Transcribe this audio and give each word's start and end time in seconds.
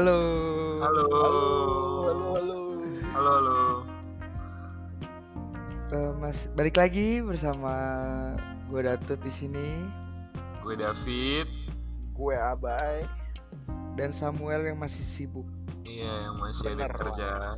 Halo. 0.00 0.16
Halo. 0.80 1.04
Halo, 1.12 1.44
halo, 2.08 2.24
halo. 2.32 2.58
Halo, 3.12 3.30
halo. 3.36 3.58
Eh, 5.92 6.12
Mas 6.16 6.48
balik 6.56 6.80
lagi 6.80 7.20
bersama 7.20 7.68
gue 8.72 8.80
Datut 8.80 9.20
di 9.20 9.28
sini 9.28 9.84
Gue 10.64 10.80
David. 10.80 11.52
Gue 12.16 12.32
Abai. 12.32 13.04
dan 13.92 14.08
Samuel 14.16 14.72
yang 14.72 14.80
masih 14.80 15.04
sibuk. 15.04 15.44
Iya, 15.84 16.32
yang 16.32 16.36
masih 16.40 16.72
ada 16.72 16.88
Bener, 16.88 16.92
kerjaan. 16.96 17.56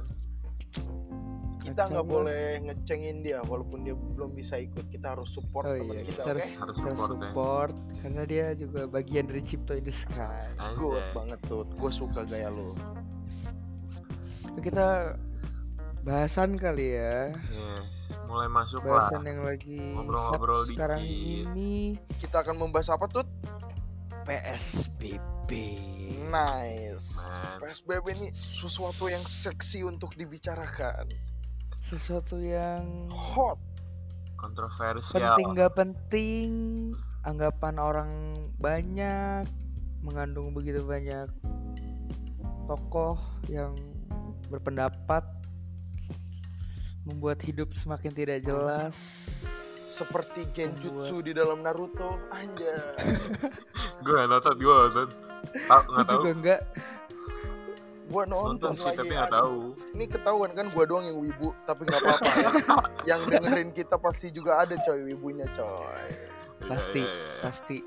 Kita 1.72 1.88
nggak 1.88 2.04
boleh 2.06 2.44
ngecengin 2.68 3.16
dia 3.24 3.40
walaupun 3.42 3.80
dia 3.80 3.96
belum 3.96 4.36
bisa 4.36 4.60
ikut. 4.60 4.92
Kita 4.92 5.16
harus 5.16 5.32
support 5.32 5.64
Oh 5.64 5.72
teman 5.72 5.96
iya, 5.96 6.04
kita, 6.04 6.20
kita 6.20 6.30
harus, 6.30 6.48
Harus 6.60 6.76
kita 6.76 6.90
support, 6.92 7.08
ya. 7.08 7.16
support 7.16 7.74
karena 8.04 8.22
dia 8.28 8.46
juga 8.52 8.80
bagian 8.86 9.24
dari 9.24 9.42
Cipto 9.42 9.72
in 9.72 9.84
the 9.84 9.94
Sky. 9.94 10.44
Good 10.76 11.04
banget 11.16 11.40
tuh. 11.48 11.64
Gue 11.76 11.88
suka 11.88 12.28
gaya 12.28 12.52
lu. 12.52 12.76
Kita 14.60 15.16
bahasan 16.04 16.60
kali 16.60 16.92
ya, 16.92 17.32
Iya, 17.32 17.74
mulai 18.28 18.50
masuk 18.50 18.84
bahasan 18.84 19.22
lah. 19.22 19.32
yang 19.32 19.40
lagi 19.46 19.80
Ngobrol-ngobrol 19.96 20.60
hot 20.60 20.68
sekarang 20.68 21.00
dikit. 21.00 21.46
Ini 21.56 21.72
Kita 22.20 22.42
akan 22.44 22.60
membahas 22.60 22.92
apa 22.92 23.08
tuh? 23.08 23.24
PSBB. 24.28 25.50
Nice. 26.28 27.16
Man. 27.16 27.58
PSBB 27.64 28.06
ini 28.18 28.28
sesuatu 28.34 29.08
yang 29.08 29.22
seksi 29.24 29.82
untuk 29.82 30.12
dibicarakan. 30.14 31.31
Sesuatu 31.82 32.38
yang 32.38 33.10
Hot. 33.10 33.58
Kontroversial. 34.38 35.18
penting 35.18 35.50
gak 35.58 35.74
penting, 35.74 36.50
anggapan 37.26 37.74
orang 37.82 38.10
banyak, 38.62 39.46
mengandung 40.02 40.54
begitu 40.54 40.82
banyak 40.86 41.26
tokoh 42.70 43.18
yang 43.50 43.74
berpendapat 44.46 45.26
membuat 47.02 47.42
hidup 47.42 47.74
semakin 47.74 48.14
tidak 48.14 48.46
jelas. 48.46 48.94
Seperti 49.90 50.48
Genjutsu 50.54 51.20
di 51.20 51.34
dalam 51.34 51.60
Naruto. 51.66 52.16
Anjay. 52.32 52.78
Gue 54.06 54.14
gak 54.14 54.30
nonton, 54.30 54.54
gue 54.58 54.72
gak 54.72 54.86
nonton. 54.88 55.08
Tahu. 55.68 56.22
juga 56.22 56.30
enggak. 56.32 56.60
Gue 58.12 58.24
nonton, 58.26 58.60
Nonton 58.60 58.72
sih, 58.76 58.84
lagi. 58.84 58.98
tapi 59.00 59.10
gak 59.10 59.24
Aduh. 59.24 59.34
tahu. 59.34 59.56
Ini 59.90 60.04
ketahuan 60.06 60.50
kan 60.52 60.66
gue 60.68 60.84
doang 60.84 61.04
yang 61.04 61.16
wibu, 61.16 61.48
tapi 61.64 61.82
nggak 61.82 61.96
apa-apa. 61.98 62.28
ya. 62.28 62.50
yang 63.16 63.20
dengerin 63.24 63.70
kita 63.72 63.96
pasti 63.96 64.28
juga 64.28 64.60
ada 64.60 64.76
coy 64.76 65.00
wibunya 65.06 65.48
coy. 65.50 66.08
Pasti, 66.62 67.00
Iya, 67.00 67.08
iya, 67.08 67.24
iya. 67.26 67.40
pasti 67.40 67.78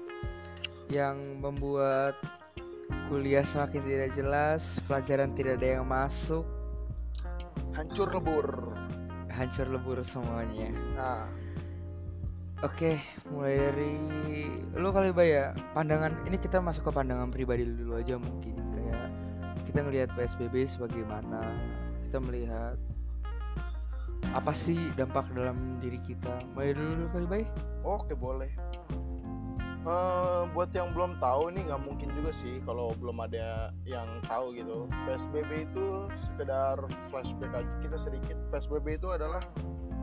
yang 0.88 1.16
membuat 1.40 2.18
kuliah 3.06 3.42
semakin 3.42 3.82
tidak 3.82 4.10
jelas, 4.14 4.62
pelajaran 4.84 5.30
tidak 5.32 5.62
ada 5.62 5.80
yang 5.80 5.86
masuk, 5.86 6.44
Hancur 7.72 8.10
lebur. 8.10 8.74
hancur 9.30 9.68
lebur 9.68 10.00
semuanya. 10.02 10.72
Nah, 10.96 11.28
Oke, 12.64 12.96
mulai 13.28 13.60
dari 13.60 13.94
lu 14.74 14.90
kali 14.90 15.12
Bay 15.12 15.36
ya. 15.36 15.52
Pandangan 15.76 16.24
ini 16.24 16.40
kita 16.40 16.58
masuk 16.58 16.88
ke 16.88 16.92
pandangan 16.94 17.28
pribadi 17.28 17.62
lu 17.62 17.76
dulu 17.78 17.94
aja 17.96 18.16
mungkin 18.16 18.56
kita 19.76 19.92
ngelihat 19.92 20.10
PSBB 20.16 20.72
sebagaimana 20.72 21.44
kita 22.08 22.24
melihat 22.24 22.80
apa 24.32 24.56
sih 24.56 24.80
dampak 24.96 25.28
dalam 25.36 25.76
diri 25.84 26.00
kita. 26.00 26.32
Mulai 26.56 26.80
dulu 26.80 27.04
kali 27.12 27.28
Bay. 27.28 27.44
oke 27.84 28.16
boleh. 28.16 28.56
Eh, 29.84 30.42
buat 30.56 30.72
yang 30.72 30.96
belum 30.96 31.20
tahu 31.20 31.52
nih 31.52 31.68
nggak 31.68 31.82
mungkin 31.84 32.08
juga 32.16 32.32
sih 32.32 32.64
kalau 32.64 32.96
belum 32.96 33.20
ada 33.20 33.76
yang 33.84 34.08
tahu 34.24 34.56
gitu. 34.56 34.88
PSBB 35.12 35.68
itu 35.68 36.08
sekedar 36.24 36.80
flashback 37.12 37.52
aja 37.52 37.68
kita 37.84 38.00
sedikit. 38.00 38.40
PSBB 38.56 38.96
itu 38.96 39.12
adalah 39.12 39.44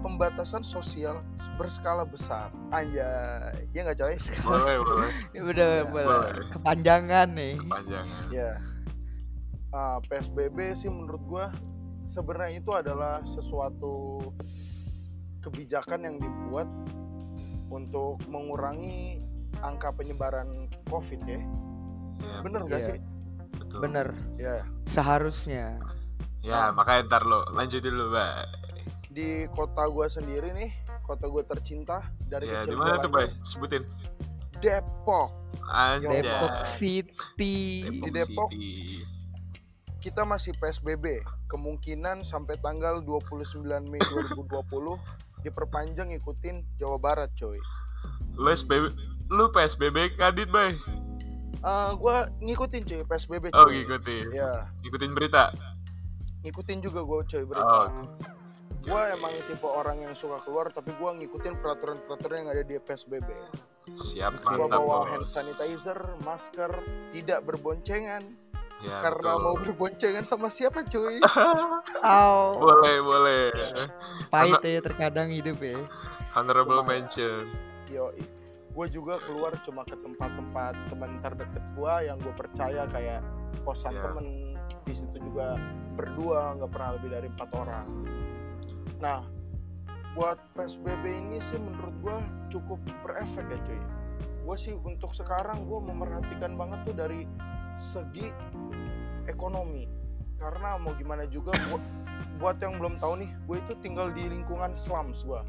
pembatasan 0.04 0.60
sosial 0.60 1.24
berskala 1.56 2.04
besar. 2.04 2.52
Anjay, 2.76 3.56
ya 3.72 3.88
nggak 3.88 3.96
coy? 3.96 4.20
Boleh, 4.44 4.76
boleh. 4.84 5.10
Ini 5.32 5.40
udah 5.56 5.70
Ya, 5.80 5.88
boleh. 5.88 6.44
kepanjangan 6.52 7.26
nih. 7.32 7.56
Panjangan. 7.56 8.20
Ya. 8.28 8.52
Ah, 9.72 9.98
PSBB 10.04 10.76
sih 10.76 10.92
menurut 10.92 11.22
gua 11.24 11.46
sebenarnya 12.04 12.60
itu 12.60 12.70
adalah 12.70 13.24
sesuatu 13.24 14.20
kebijakan 15.40 16.04
yang 16.04 16.16
dibuat 16.20 16.68
untuk 17.72 18.20
mengurangi 18.28 19.24
angka 19.64 19.90
penyebaran 19.90 20.68
COVID 20.86 21.20
ya. 21.24 21.40
Iya, 22.20 22.36
Bener 22.44 22.60
gak 22.68 22.80
Iya. 22.80 22.88
sih? 22.92 22.98
betul. 23.52 23.78
Bener, 23.80 24.08
Ya. 24.36 24.62
seharusnya. 24.84 25.80
Ya, 26.42 26.68
makanya 26.68 27.08
ntar 27.08 27.22
lo 27.24 27.46
lanjutin 27.50 27.88
dulu, 27.88 28.12
Bay. 28.12 28.44
Di 29.08 29.28
kota 29.48 29.88
gua 29.88 30.04
sendiri 30.06 30.52
nih, 30.52 30.68
kota 31.02 31.28
gua 31.28 31.44
tercinta 31.44 32.04
dari 32.26 32.48
Ya, 32.48 32.60
kecil 32.60 32.70
di 32.70 32.76
mana 32.76 33.00
tuh? 33.00 33.10
Sebutin. 33.42 33.82
Depok. 34.60 35.32
Anjay. 35.64 36.20
Depok 36.20 36.54
City. 36.66 37.88
Di 37.88 38.10
Depok. 38.10 38.48
City. 38.52 39.00
Kita 40.02 40.26
masih 40.26 40.50
PSBB. 40.58 41.22
Kemungkinan 41.46 42.26
sampai 42.26 42.58
tanggal 42.58 42.98
29 43.00 43.62
Mei 43.86 44.02
2020 44.02 44.98
diperpanjang 45.40 46.10
ikutin 46.12 46.66
Jawa 46.76 46.98
Barat, 46.98 47.30
coy. 47.34 47.58
Lu 48.34 48.50
SBB, 48.50 48.90
lu 49.30 49.46
PSBB 49.50 50.18
kadit, 50.18 50.50
Bay. 50.50 50.74
Eh, 51.62 51.90
gua 51.94 52.26
ngikutin 52.42 52.82
cuy 52.82 53.02
PSBB 53.06 53.54
cuy. 53.54 53.56
Oh, 53.56 53.70
ngikutin. 53.70 54.24
Ya, 54.34 54.66
Ngikutin 54.82 55.14
berita. 55.14 55.54
ngikutin 56.42 56.82
juga 56.82 57.06
gue 57.06 57.20
cuy 57.22 57.44
berita. 57.46 57.86
Oh, 57.86 57.86
Gua 58.82 59.14
emang 59.14 59.30
tipe 59.46 59.62
orang 59.62 60.02
yang 60.02 60.10
suka 60.10 60.42
keluar 60.42 60.74
tapi 60.74 60.90
gua 60.98 61.14
ngikutin 61.14 61.54
peraturan-peraturan 61.62 62.42
yang 62.42 62.50
ada 62.50 62.66
di 62.66 62.74
PSBB. 62.82 63.30
siap. 63.94 64.42
Gua 64.42 64.66
bawa 64.66 65.06
Bos. 65.06 65.06
hand 65.06 65.26
sanitizer, 65.28 65.94
masker, 66.22 66.70
tidak 67.14 67.46
berboncengan 67.46 68.34
Ya, 68.82 68.98
karena 68.98 69.30
betul. 69.32 69.44
mau 69.46 69.54
berboncengan 69.56 70.24
sama 70.26 70.50
siapa 70.50 70.82
cuy? 70.82 71.22
Au. 72.02 72.58
boleh, 72.58 72.98
boleh. 72.98 73.44
Pahit 74.26 74.58
ya 74.58 74.82
terkadang 74.82 75.30
hidup 75.30 75.58
ya. 75.62 75.78
Honorable 76.34 76.82
Lumayan. 76.82 77.06
mention. 77.06 77.46
Yo, 77.86 78.10
gue 78.72 78.86
juga 78.88 79.22
keluar 79.22 79.54
cuma 79.62 79.84
ke 79.84 79.94
tempat-tempat 79.94 80.74
teman 80.88 81.20
terdeket 81.20 81.62
gua 81.76 82.00
yang 82.00 82.16
gue 82.18 82.32
percaya 82.32 82.88
kayak 82.88 83.20
kosan 83.62 83.92
Ya. 83.92 84.02
temen 84.02 84.56
di 84.82 84.94
situ 84.96 85.14
juga 85.20 85.54
berdua 85.94 86.58
nggak 86.58 86.70
pernah 86.72 86.90
lebih 86.98 87.08
dari 87.12 87.28
empat 87.30 87.50
orang. 87.54 87.86
Nah, 88.98 89.22
buat 90.12 90.40
PSBB 90.56 91.04
ini 91.06 91.38
sih 91.38 91.60
menurut 91.60 91.94
gua 92.02 92.16
cukup 92.48 92.80
berefek 93.04 93.46
ya 93.46 93.58
cuy. 93.62 93.80
Gue 94.42 94.56
sih 94.58 94.74
untuk 94.74 95.14
sekarang 95.14 95.70
gue 95.70 95.78
memerhatikan 95.78 96.58
banget 96.58 96.82
tuh 96.82 96.96
dari 96.98 97.30
segi 97.78 98.32
ekonomi 99.24 99.86
karena 100.36 100.74
mau 100.74 100.90
gimana 100.92 101.22
juga 101.24 101.54
buat, 101.68 101.82
buat 102.36 102.56
yang 102.58 102.74
belum 102.76 102.98
tahu 102.98 103.14
nih, 103.16 103.30
gue 103.40 103.56
itu 103.58 103.72
tinggal 103.78 104.10
di 104.10 104.26
lingkungan 104.26 104.72
slums 104.72 105.22
gua. 105.22 105.46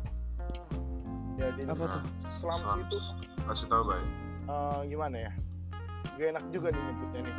Ya 1.33 1.49
di 1.51 1.65
Apa 1.65 1.89
tuh? 1.89 2.03
slums 2.31 2.61
Slums. 2.61 2.81
itu 2.83 2.97
Kasih 3.43 3.67
tau, 3.67 3.81
Bay. 3.83 3.97
eh, 4.45 4.79
gimana 4.87 5.17
ya 5.19 5.31
gak 6.13 6.27
enak 6.29 6.45
juga 6.49 6.67
nih 6.69 6.81
nyebutnya 6.83 7.19
nih 7.23 7.35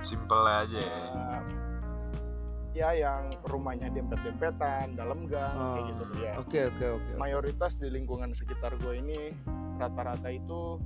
Simple 0.00 0.44
aja 0.46 0.78
ya. 0.78 0.98
Eh, 1.02 1.40
ya 2.72 2.88
yang 2.94 3.22
rumahnya 3.44 3.90
dempet-dempetan 3.90 4.94
dalam 4.94 5.26
gang 5.26 5.52
kayak 5.52 5.76
Oh, 5.76 5.86
gitu 5.90 6.04
ya 6.16 6.32
Oke 6.38 6.60
oke 6.68 6.86
oke. 6.96 7.10
mayoritas 7.16 7.76
di 7.76 7.88
lingkungan 7.88 8.30
sekitar 8.30 8.78
gue 8.78 8.94
ini 8.96 9.34
rata-rata 9.76 10.28
itu 10.28 10.78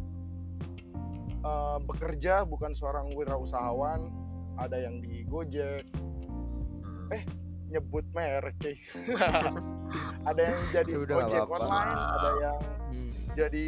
eh, 1.39 1.79
bekerja 1.83 2.43
bukan 2.43 2.73
seorang 2.73 3.13
wirausahawan 3.13 4.09
ada 4.57 4.77
yang 4.77 5.01
di 5.01 5.23
Gojek 5.23 5.85
Hmm. 5.93 7.13
eh, 7.13 7.23
nyebut 7.69 8.03
merek 8.11 8.57
cuy. 8.59 8.77
ada 10.29 10.41
yang 10.43 10.61
jadi 10.71 10.91
Ya 10.91 10.99
udah, 10.99 11.15
nggak 11.17 11.29
ojek 11.29 11.41
apa-apa. 11.41 11.63
online 11.63 11.93
ada 12.11 12.31
yang 12.39 12.59
Hmm. 12.87 13.11
jadi 13.35 13.67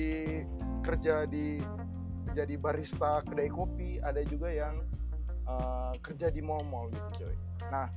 kerja 0.81 1.15
di 1.25 1.47
jadi 2.31 2.55
barista 2.55 3.21
kedai 3.23 3.49
kopi 3.49 3.99
ada 3.99 4.23
juga 4.23 4.49
yang 4.49 4.79
uh, 5.45 5.91
kerja 5.99 6.29
di 6.29 6.39
mall-mall 6.39 6.87
gitu 6.89 7.25
coy 7.25 7.37
nah 7.67 7.91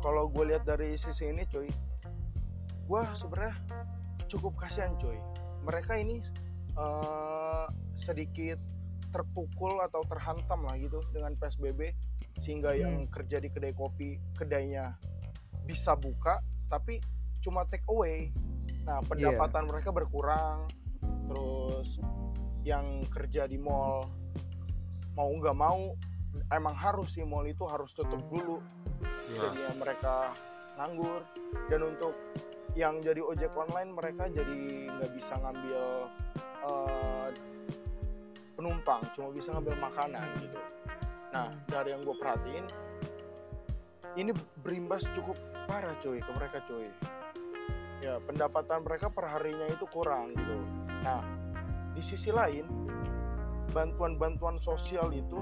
kalau 0.00 0.26
gue 0.26 0.44
lihat 0.46 0.64
dari 0.64 0.94
sisi 0.94 1.30
ini 1.30 1.46
coy 1.46 1.70
gue 2.84 3.02
sebenarnya 3.12 3.54
cukup 4.26 4.58
kasihan 4.58 4.92
coy 4.98 5.14
mereka 5.62 5.94
ini 5.94 6.20
uh, 6.74 7.64
sedikit 7.94 8.58
terpukul 9.14 9.78
atau 9.78 10.02
terhantam 10.10 10.66
lah 10.66 10.74
gitu 10.74 10.98
dengan 11.14 11.38
psbb 11.38 11.94
sehingga 12.42 12.74
yang 12.74 13.06
kerja 13.06 13.38
di 13.38 13.46
kedai 13.46 13.70
kopi 13.70 14.18
kedainya 14.34 14.98
bisa 15.62 15.94
buka 15.94 16.42
tapi 16.66 16.98
cuma 17.38 17.62
take 17.70 17.86
away. 17.86 18.34
Nah 18.82 18.98
pendapatan 19.06 19.70
mereka 19.70 19.94
berkurang 19.94 20.66
terus 21.30 22.02
yang 22.66 23.04
kerja 23.12 23.46
di 23.46 23.60
mall 23.60 24.08
mau 25.14 25.30
nggak 25.30 25.56
mau 25.56 25.94
emang 26.50 26.74
harus 26.74 27.14
sih 27.14 27.22
mall 27.22 27.46
itu 27.46 27.62
harus 27.70 27.94
tutup 27.94 28.20
dulu. 28.26 28.58
Iya. 29.30 29.40
jadinya 29.40 29.72
mereka 29.78 30.16
nganggur. 30.80 31.22
Dan 31.70 31.80
untuk 31.94 32.12
yang 32.74 32.98
jadi 32.98 33.22
ojek 33.22 33.54
online 33.54 33.94
mereka 33.94 34.26
jadi 34.26 34.90
nggak 34.90 35.12
bisa 35.14 35.38
ngambil 35.38 35.82
eh, 36.66 37.26
penumpang 38.54 39.02
cuma 39.14 39.34
bisa 39.34 39.50
ngambil 39.54 39.76
makanan 39.78 40.26
gitu. 40.40 40.58
Nah 41.34 41.50
dari 41.66 41.90
yang 41.92 42.02
gue 42.06 42.16
perhatiin 42.16 42.66
ini 44.14 44.30
berimbas 44.62 45.04
cukup 45.12 45.34
parah 45.66 45.94
cuy 45.98 46.22
ke 46.22 46.30
mereka 46.34 46.62
cuy. 46.70 46.86
Ya 48.02 48.20
pendapatan 48.22 48.86
mereka 48.86 49.10
per 49.10 49.26
harinya 49.26 49.66
itu 49.66 49.84
kurang 49.90 50.32
gitu. 50.38 50.56
Nah 51.02 51.20
di 51.94 52.02
sisi 52.02 52.30
lain 52.30 52.66
bantuan-bantuan 53.74 54.62
sosial 54.62 55.10
itu 55.10 55.38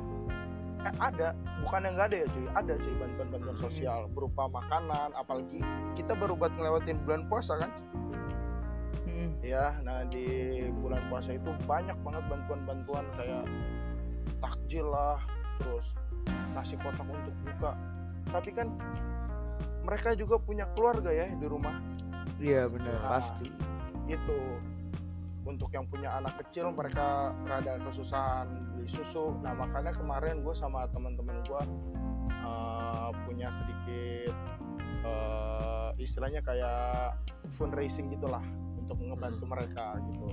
eh, 0.82 0.94
ada 0.98 1.36
bukan 1.60 1.84
yang 1.84 1.94
nggak 2.00 2.08
ada 2.08 2.16
ya 2.24 2.28
cuy. 2.32 2.46
Ada 2.56 2.72
cuy 2.80 2.94
bantuan-bantuan 2.96 3.56
Hmm. 3.60 3.64
sosial 3.68 4.00
berupa 4.08 4.48
makanan 4.48 5.12
apalagi 5.12 5.60
kita 5.92 6.16
baru 6.16 6.32
buat 6.32 6.52
ngelewatin 6.56 6.96
bulan 7.04 7.28
puasa 7.28 7.60
kan 7.60 7.70
Mm. 9.12 9.32
ya 9.44 9.76
nah 9.84 10.02
di 10.08 10.24
bulan 10.72 11.04
puasa 11.12 11.36
itu 11.36 11.52
banyak 11.68 11.94
banget 12.00 12.24
bantuan-bantuan 12.32 13.04
kayak 13.14 13.44
takjil 14.40 14.88
lah 14.88 15.20
terus 15.60 15.92
nasi 16.56 16.74
kotak 16.80 17.04
untuk 17.04 17.34
buka 17.44 17.76
tapi 18.32 18.50
kan 18.50 18.72
mereka 19.82 20.14
juga 20.14 20.38
punya 20.38 20.64
keluarga 20.72 21.10
ya 21.12 21.28
di 21.28 21.46
rumah 21.46 21.76
Iya 22.42 22.66
benar 22.66 22.98
Nah. 22.98 23.10
pasti. 23.18 23.46
itu 24.10 24.38
untuk 25.42 25.70
yang 25.70 25.86
punya 25.86 26.10
anak 26.18 26.38
kecil 26.42 26.74
mereka 26.74 27.30
rada 27.46 27.78
kesusahan 27.86 28.50
beli 28.74 28.90
susu 28.90 29.38
nah 29.42 29.54
makanya 29.54 29.94
kemarin 29.94 30.42
gue 30.42 30.54
sama 30.54 30.86
teman-teman 30.90 31.38
gue 31.46 31.62
eh, 32.30 33.10
punya 33.26 33.46
sedikit 33.54 34.34
eh, 35.06 35.88
istilahnya 36.02 36.42
kayak 36.42 37.14
fundraising 37.54 38.10
gitulah 38.10 38.42
untuk 38.82 38.98
ngebantu 39.00 39.44
mereka 39.46 39.96
gitu 40.10 40.30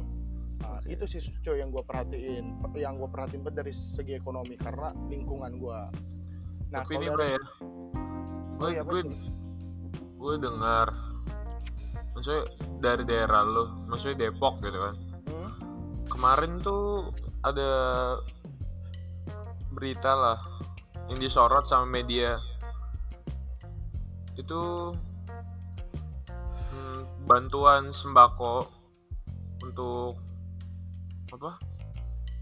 Nah, 0.59 0.75
Oke. 0.83 0.91
itu 0.91 1.07
sih 1.07 1.23
cuy 1.39 1.63
yang 1.63 1.71
gue 1.71 1.79
perhatiin 1.79 2.59
yang 2.75 2.99
gue 2.99 3.07
perhatiin 3.07 3.47
banget 3.47 3.63
dari 3.63 3.71
segi 3.71 4.19
ekonomi 4.19 4.59
karena 4.59 4.91
lingkungan 5.07 5.55
gue 5.55 5.79
nah 6.69 6.83
Tapi 6.83 6.99
ini 6.99 7.07
dari- 7.07 7.31
ya, 7.31 7.41
gue 8.59 8.59
Oh 8.59 8.67
iya, 8.67 8.83
gue 8.83 9.01
gue 10.19 10.33
dengar, 10.35 10.91
maksudnya 12.11 12.43
dari 12.83 13.07
daerah 13.07 13.39
lo, 13.39 13.87
maksudnya 13.87 14.27
Depok 14.27 14.59
gitu 14.59 14.75
kan. 14.75 14.95
Hmm? 15.31 15.49
Kemarin 16.11 16.59
tuh 16.59 17.07
ada 17.39 17.71
berita 19.71 20.11
lah 20.11 20.37
yang 21.07 21.23
disorot 21.23 21.63
sama 21.63 21.87
media 21.87 22.35
itu 24.35 24.59
hmm, 24.91 25.08
bantuan 27.29 27.93
sembako 27.93 28.65
untuk 29.61 30.17
apa 31.29 31.61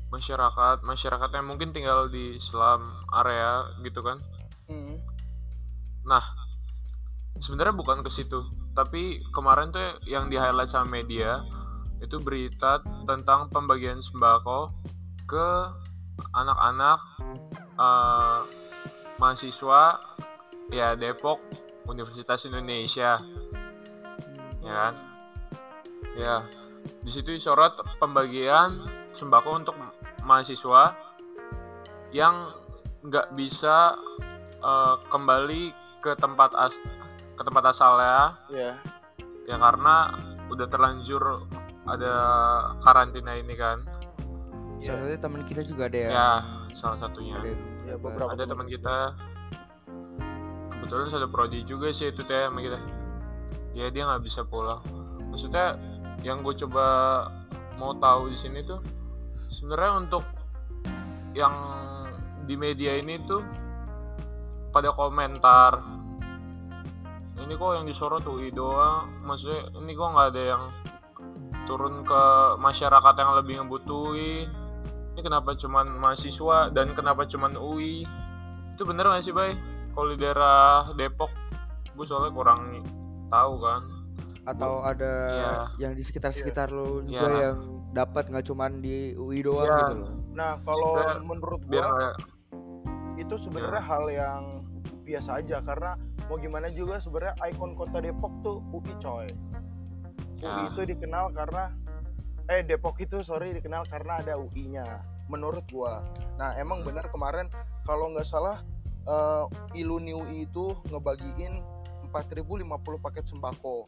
masyarakat 0.07 0.87
masyarakat 0.87 1.29
yang 1.35 1.45
mungkin 1.51 1.75
tinggal 1.75 2.07
di 2.07 2.39
selam 2.39 3.03
area 3.11 3.67
gitu 3.83 3.99
kan 3.99 4.15
Hmm. 4.67 4.99
Nah, 6.03 6.23
sebenarnya 7.39 7.71
bukan 7.71 8.03
ke 8.03 8.11
situ, 8.11 8.43
tapi 8.75 9.23
kemarin 9.31 9.71
tuh 9.71 10.03
yang 10.03 10.27
di 10.27 10.35
highlight 10.35 10.67
sama 10.67 10.99
media 10.99 11.39
itu 12.03 12.19
berita 12.19 12.83
tentang 13.07 13.47
pembagian 13.49 14.03
sembako 14.03 14.75
ke 15.23 15.47
anak-anak 16.35 16.99
eh, 17.79 18.39
mahasiswa 19.17 19.83
ya 20.69 20.99
Depok 20.99 21.39
Universitas 21.87 22.43
Indonesia, 22.43 23.23
ya. 24.67 24.75
Kan? 24.75 24.93
Ya, 26.17 26.35
di 27.01 27.11
situ 27.13 27.31
disorot 27.33 27.77
pembagian 28.01 28.83
sembako 29.15 29.63
untuk 29.63 29.75
mahasiswa 30.27 30.93
yang 32.11 32.51
nggak 33.05 33.33
bisa 33.37 33.95
eh, 34.59 34.95
kembali 35.07 35.71
ke 36.03 36.11
tempat 36.19 36.51
as 36.57 36.75
ke 37.37 37.41
tempat 37.45 37.63
asalnya. 37.71 38.35
Ya. 38.51 38.71
Ya 39.47 39.55
karena 39.55 40.11
udah 40.51 40.67
terlanjur 40.67 41.47
ada 41.87 42.13
karantina 42.83 43.39
ini 43.39 43.55
kan. 43.55 43.87
Ya, 44.83 44.93
Salah 44.93 45.07
satu 45.07 45.17
teman 45.23 45.41
kita 45.47 45.61
juga 45.63 45.87
ada 45.87 45.97
yang 45.97 46.11
ya 46.11 46.29
salah 46.75 46.97
satunya. 46.99 47.39
ada 47.39 47.51
ya 47.87 47.95
beberapa 47.95 48.35
ada 48.35 48.43
teman 48.43 48.67
kita. 48.67 48.97
Kebetulan 50.77 51.07
satu 51.09 51.27
prodi 51.31 51.63
juga 51.63 51.89
sih 51.95 52.11
itu 52.11 52.21
teh 52.27 52.47
sama 52.47 52.59
kita 52.59 52.96
ya 53.77 53.93
dia 53.93 54.09
nggak 54.09 54.25
bisa 54.25 54.41
pulang. 54.41 54.81
Maksudnya 55.29 55.77
yang 56.25 56.41
gue 56.41 56.57
coba 56.65 56.85
mau 57.77 57.93
tahu 57.93 58.33
di 58.33 58.37
sini 58.41 58.65
tuh 58.65 58.81
sebenarnya 59.53 59.91
untuk 60.01 60.25
yang 61.37 61.53
di 62.49 62.57
media 62.57 62.97
ini 62.97 63.21
tuh 63.21 63.45
pada 64.73 64.89
komentar 64.97 65.77
ini 67.37 67.53
kok 67.53 67.77
yang 67.77 67.85
disorot 67.85 68.25
UI 68.25 68.49
doang. 68.49 69.21
Maksudnya 69.21 69.69
ini 69.77 69.93
kok 69.93 70.09
nggak 70.09 70.27
ada 70.33 70.43
yang 70.57 70.63
turun 71.69 72.01
ke 72.01 72.21
masyarakat 72.57 73.13
yang 73.13 73.31
lebih 73.37 73.53
ngebutuhin? 73.61 74.49
Ini 75.13 75.21
kenapa 75.21 75.53
cuman 75.53 76.01
mahasiswa 76.01 76.73
dan 76.73 76.97
kenapa 76.97 77.29
cuman 77.29 77.53
UI 77.53 78.09
itu 78.73 78.83
bener 78.85 79.09
gak 79.09 79.25
sih 79.25 79.33
bay? 79.33 79.53
Kalau 79.93 80.13
di 80.13 80.17
daerah 80.17 80.89
Depok 80.93 81.29
gue 81.97 82.05
soalnya 82.05 82.29
kurang 82.29 82.61
tahu 83.27 83.53
kan 83.59 83.81
atau 84.47 84.79
ada 84.79 85.13
Iya. 85.27 85.53
yang 85.77 85.93
di 85.93 86.01
sekitar-sekitar 86.01 86.71
lo 86.71 87.03
Iya. 87.03 87.19
juga 87.19 87.27
yang 87.37 87.59
dapat 87.91 88.23
nggak 88.27 88.45
cuman 88.45 88.79
di 88.79 89.11
UI 89.13 89.43
doang 89.43 89.65
Iya. 89.65 89.79
gitu 89.81 89.95
loh. 89.97 90.11
nah 90.31 90.51
kalau 90.61 90.91
menurut 91.21 91.61
biar 91.65 91.83
gua 91.83 91.91
kayak 91.93 92.15
itu 93.17 93.35
sebenarnya 93.35 93.81
hal 93.81 94.05
yang 94.07 94.41
biasa 95.03 95.41
aja 95.41 95.57
karena 95.59 95.97
mau 96.25 96.37
gimana 96.37 96.67
juga 96.69 96.95
sebenarnya 96.97 97.35
ikon 97.45 97.73
kota 97.73 97.97
Depok 97.97 98.33
tuh 98.39 98.57
UI 98.69 98.93
coy. 98.97 99.27
UI 100.37 100.45
Ya. 100.45 100.69
itu 100.69 100.81
dikenal 100.85 101.33
karena 101.33 101.73
eh 102.47 102.61
Depok 102.61 102.95
itu 102.97 103.19
sorry 103.19 103.51
dikenal 103.51 103.83
karena 103.85 104.21
ada 104.21 104.37
UI-nya 104.37 104.85
menurut 105.27 105.65
gua. 105.67 106.05
Nah 106.37 106.55
emang 106.55 106.85
benar 106.85 107.09
kemarin 107.09 107.51
kalau 107.83 108.13
nggak 108.13 108.23
salah 108.23 108.61
eh, 109.03 109.43
Iluni 109.73 110.11
UI 110.11 110.43
itu 110.43 110.71
ngebagiin 110.85 111.63
4050 112.23 112.65
paket 112.97 113.25
sembako. 113.25 113.85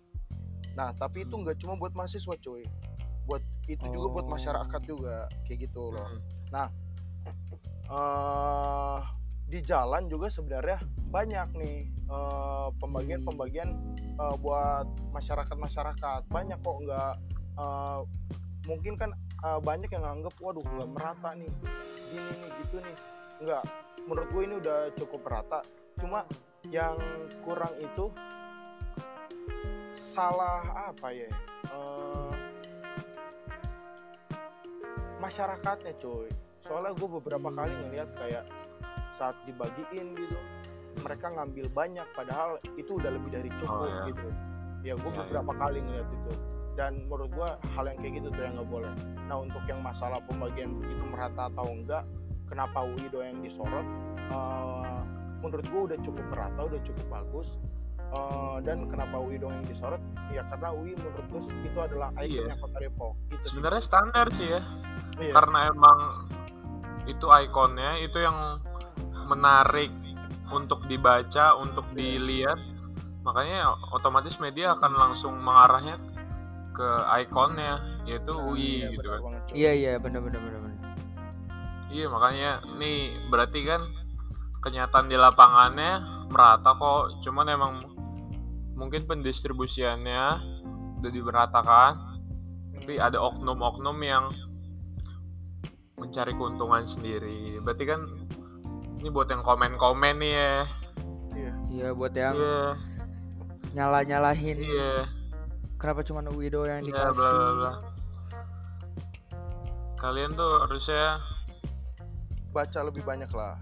Nah 0.75 0.93
tapi 0.93 1.25
itu 1.25 1.33
nggak 1.33 1.57
cuma 1.57 1.73
buat 1.75 1.93
mahasiswa 1.93 2.35
cuy, 2.35 2.63
buat 3.25 3.41
itu 3.65 3.85
juga 3.89 4.07
buat 4.11 4.25
Oh. 4.25 4.33
masyarakat 4.33 4.81
juga 4.83 5.25
kayak 5.45 5.69
gitu 5.69 5.93
loh 5.93 6.09
Hmm. 6.49 6.69
eh 7.89 8.99
di 9.49 9.59
jalan 9.61 10.05
juga 10.05 10.29
sebenarnya 10.29 10.77
banyak 11.09 11.47
nih 11.53 11.77
eh, 11.89 12.67
pembagian-pembagian 12.77 13.69
eh, 13.97 14.35
buat 14.37 14.85
masyarakat-masyarakat 15.09 16.21
banyak 16.29 16.57
kok 16.57 16.77
nggak 16.85 17.13
eh, 17.57 17.99
mungkin 18.65 18.93
kan 18.93 19.09
eh, 19.41 19.59
banyak 19.59 19.89
yang 19.89 20.05
nganggep 20.05 20.33
waduh 20.37 20.61
nggak 20.63 20.89
merata 20.89 21.29
nih 21.33 21.49
gini 22.09 22.29
nih 22.35 22.51
gitu 22.61 22.77
nih 22.77 22.95
nggak 23.41 23.63
menurut 24.05 24.29
gue 24.29 24.41
ini 24.43 24.55
udah 24.57 24.77
cukup 24.97 25.19
merata 25.21 25.59
cuma 25.97 26.25
yang 26.67 26.99
kurang 27.41 27.71
itu 27.75 28.11
salah 29.95 30.63
apa 30.91 31.07
ya? 31.09 31.29
Eh, 31.65 32.33
masyarakatnya 35.19 35.93
cuy. 35.97 36.29
Soalnya 36.59 36.91
gue 36.93 37.09
beberapa 37.09 37.49
kali 37.49 37.73
ngeliat 37.73 38.09
kayak 38.15 38.43
saat 39.15 39.35
dibagiin 39.43 40.15
gitu 40.15 40.37
mereka 40.99 41.31
ngambil 41.31 41.65
banyak 41.71 42.07
padahal 42.11 42.55
itu 42.75 42.99
udah 42.99 43.07
lebih 43.09 43.31
dari 43.31 43.49
cukup 43.55 43.79
Oh, 43.79 43.87
ya. 43.87 44.03
gitu. 44.11 44.29
Ya 44.79 44.93
gue 44.95 45.11
Ya, 45.11 45.17
beberapa 45.23 45.51
kali 45.55 45.79
ngeliat 45.79 46.07
itu. 46.07 46.31
Dan 46.75 47.07
menurut 47.07 47.31
gue 47.31 47.49
hal 47.75 47.83
yang 47.87 47.99
kayak 47.99 48.13
gitu 48.19 48.27
tuh 48.31 48.43
yang 48.43 48.53
nggak 48.55 48.69
boleh. 48.69 48.91
Nah 49.27 49.37
untuk 49.39 49.63
yang 49.63 49.79
masalah 49.79 50.19
pembagian 50.23 50.75
begitu 50.75 51.03
merata 51.05 51.47
atau 51.47 51.67
enggak 51.67 52.03
kenapa 52.47 52.83
UI 52.83 53.07
doang 53.07 53.27
yang 53.29 53.39
disorot 53.39 53.87
eh, 54.29 54.99
menurut 55.39 55.65
gue 55.65 55.81
udah 55.89 55.97
cukup 55.99 56.25
merata 56.27 56.61
udah 56.61 56.81
cukup 56.83 57.05
bagus 57.09 57.55
Eh, 58.09 58.57
dan 58.65 58.89
kenapa 58.89 59.21
UI 59.21 59.37
doang 59.37 59.53
yang 59.53 59.69
disorot 59.69 60.01
ya 60.33 60.41
karena 60.49 60.73
UI 60.73 60.97
menurut 60.97 61.29
gue 61.29 61.41
itu 61.61 61.77
adalah 61.77 62.09
Iya. 62.17 62.41
ikonnya 62.41 62.57
kota 62.57 62.77
Depok 62.81 63.13
gitu 63.29 63.45
sebenarnya 63.53 63.81
standar 63.85 64.25
sih 64.33 64.47
ya 64.49 64.61
Iya. 65.21 65.33
karena 65.37 65.59
emang 65.69 65.99
itu 67.05 67.25
ikonnya 67.29 68.01
itu 68.01 68.17
yang 68.17 68.57
menarik 69.29 69.93
untuk 70.49 70.89
dibaca 70.89 71.53
untuk 71.53 71.85
dilihat 71.93 72.57
makanya 73.21 73.77
otomatis 73.93 74.41
media 74.41 74.73
akan 74.73 74.89
langsung 74.89 75.37
mengarahnya 75.37 76.01
ke 76.73 76.89
ikonnya 77.29 77.77
yaitu 78.09 78.33
Nah, 78.33 78.41
UI 78.49 78.57
iya, 78.57 78.89
gitu 78.89 79.05
kan 79.05 79.21
banget. 79.21 79.41
Iya 79.53 79.71
iya 79.77 79.91
benar 80.01 80.25
benar 80.25 80.41
benar 80.41 80.59
benar. 80.65 80.77
iya 81.93 82.05
makanya 82.09 82.49
nih 82.73 82.97
berarti 83.29 83.59
kan 83.69 83.85
kenyataan 84.59 85.07
di 85.07 85.17
lapangannya 85.17 85.91
merata 86.29 86.75
kok. 86.75 87.23
Cuman 87.23 87.47
emang 87.49 87.73
mungkin 88.75 89.03
pendistribusiannya 89.07 90.23
udah 90.99 91.11
dimeratakan 91.11 91.91
tapi 92.79 92.95
ada 92.95 93.19
oknum-oknum 93.19 93.97
yang 94.03 94.31
mencari 95.99 96.31
keuntungan 96.31 96.87
sendiri. 96.87 97.59
Berarti 97.59 97.83
kan 97.83 98.07
ini 98.99 99.11
buat 99.11 99.27
yang 99.27 99.43
komen-komen 99.43 100.15
nih 100.19 100.33
ya. 100.35 100.55
Iya. 101.69 101.89
Buat 101.91 102.13
yang 102.15 102.35
iya. 102.39 102.63
nyala-nyalahin. 103.75 104.57
Iya. 104.63 105.07
Kenapa 105.79 106.03
cuma 106.03 106.23
Widow 106.27 106.67
yang 106.67 106.83
iya 106.83 106.91
dikasih. 106.91 107.15
bla 107.15 107.31
bla 107.31 107.51
bla. 107.55 107.71
Kalian 109.99 110.31
tuh 110.35 110.63
harusnya 110.63 111.19
baca 112.55 112.79
lebih 112.87 113.03
banyak 113.03 113.29
lah 113.35 113.59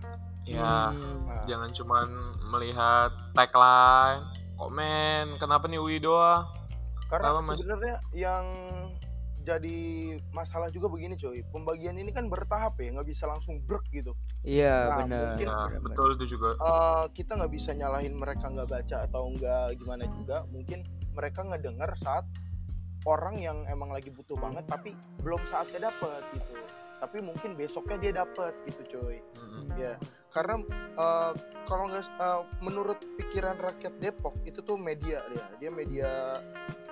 ya 0.47 0.89
Hmm, 0.89 1.27
Nah, 1.27 1.43
jangan 1.45 1.69
cuman 1.69 2.07
melihat 2.47 3.11
tagline 3.35 4.23
komen 4.55 5.35
kenapa 5.35 5.67
nih 5.67 5.77
Ui 5.77 5.99
doang? 5.99 6.47
Karena 7.07 7.39
sebenarnya 7.39 7.95
yang 8.11 8.45
jadi 9.39 9.79
masalah 10.31 10.67
juga 10.67 10.91
begini 10.91 11.15
coy 11.15 11.39
pembagian 11.47 11.95
ini 11.95 12.11
kan 12.11 12.27
bertahap 12.27 12.75
ya 12.77 12.91
nggak 12.91 13.07
bisa 13.07 13.23
langsung 13.23 13.63
brek 13.63 13.83
gitu. 13.89 14.11
Iya 14.43 14.91
Nah, 14.91 14.97
benar. 15.01 15.23
mungkin- 15.31 15.47
ya 15.47 15.55
benar. 15.55 15.81
betul 15.83 16.07
itu 16.15 16.25
juga. 16.35 16.47
Eh, 16.57 17.05
kita 17.13 17.31
nggak 17.35 17.53
bisa 17.53 17.71
nyalahin 17.71 18.11
mereka 18.11 18.45
nggak 18.45 18.67
baca 18.67 18.97
atau 19.03 19.23
nggak 19.31 19.79
gimana 19.79 20.03
juga. 20.13 20.43
Mungkin 20.47 20.83
mereka 21.11 21.43
ngedengar 21.43 21.95
saat 21.95 22.27
orang 23.05 23.39
yang 23.39 23.63
emang 23.67 23.87
lagi 23.87 24.11
butuh 24.11 24.35
banget 24.35 24.67
tapi 24.67 24.91
belum 25.17 25.39
saatnya 25.45 25.87
dapet 25.87 26.21
gitu. 26.33 26.51
Tapi 26.97 27.17
mungkin 27.21 27.55
besoknya 27.55 27.97
dia 28.01 28.13
dapet 28.17 28.51
gitu 28.65 28.99
coy 28.99 29.21
Mm-mm. 29.37 29.69
ya 29.79 29.95
karena 30.37 30.55
eh, 30.93 31.31
kalau 31.65 31.89
nggak 31.89 32.05
eh, 32.05 32.41
menurut 32.61 32.99
pikiran 33.17 33.57
rakyat 33.57 33.93
Depok 33.97 34.37
itu 34.45 34.61
tuh 34.61 34.77
media 34.77 35.25
dia. 35.27 35.45
Dia 35.57 35.71
media 35.73 36.09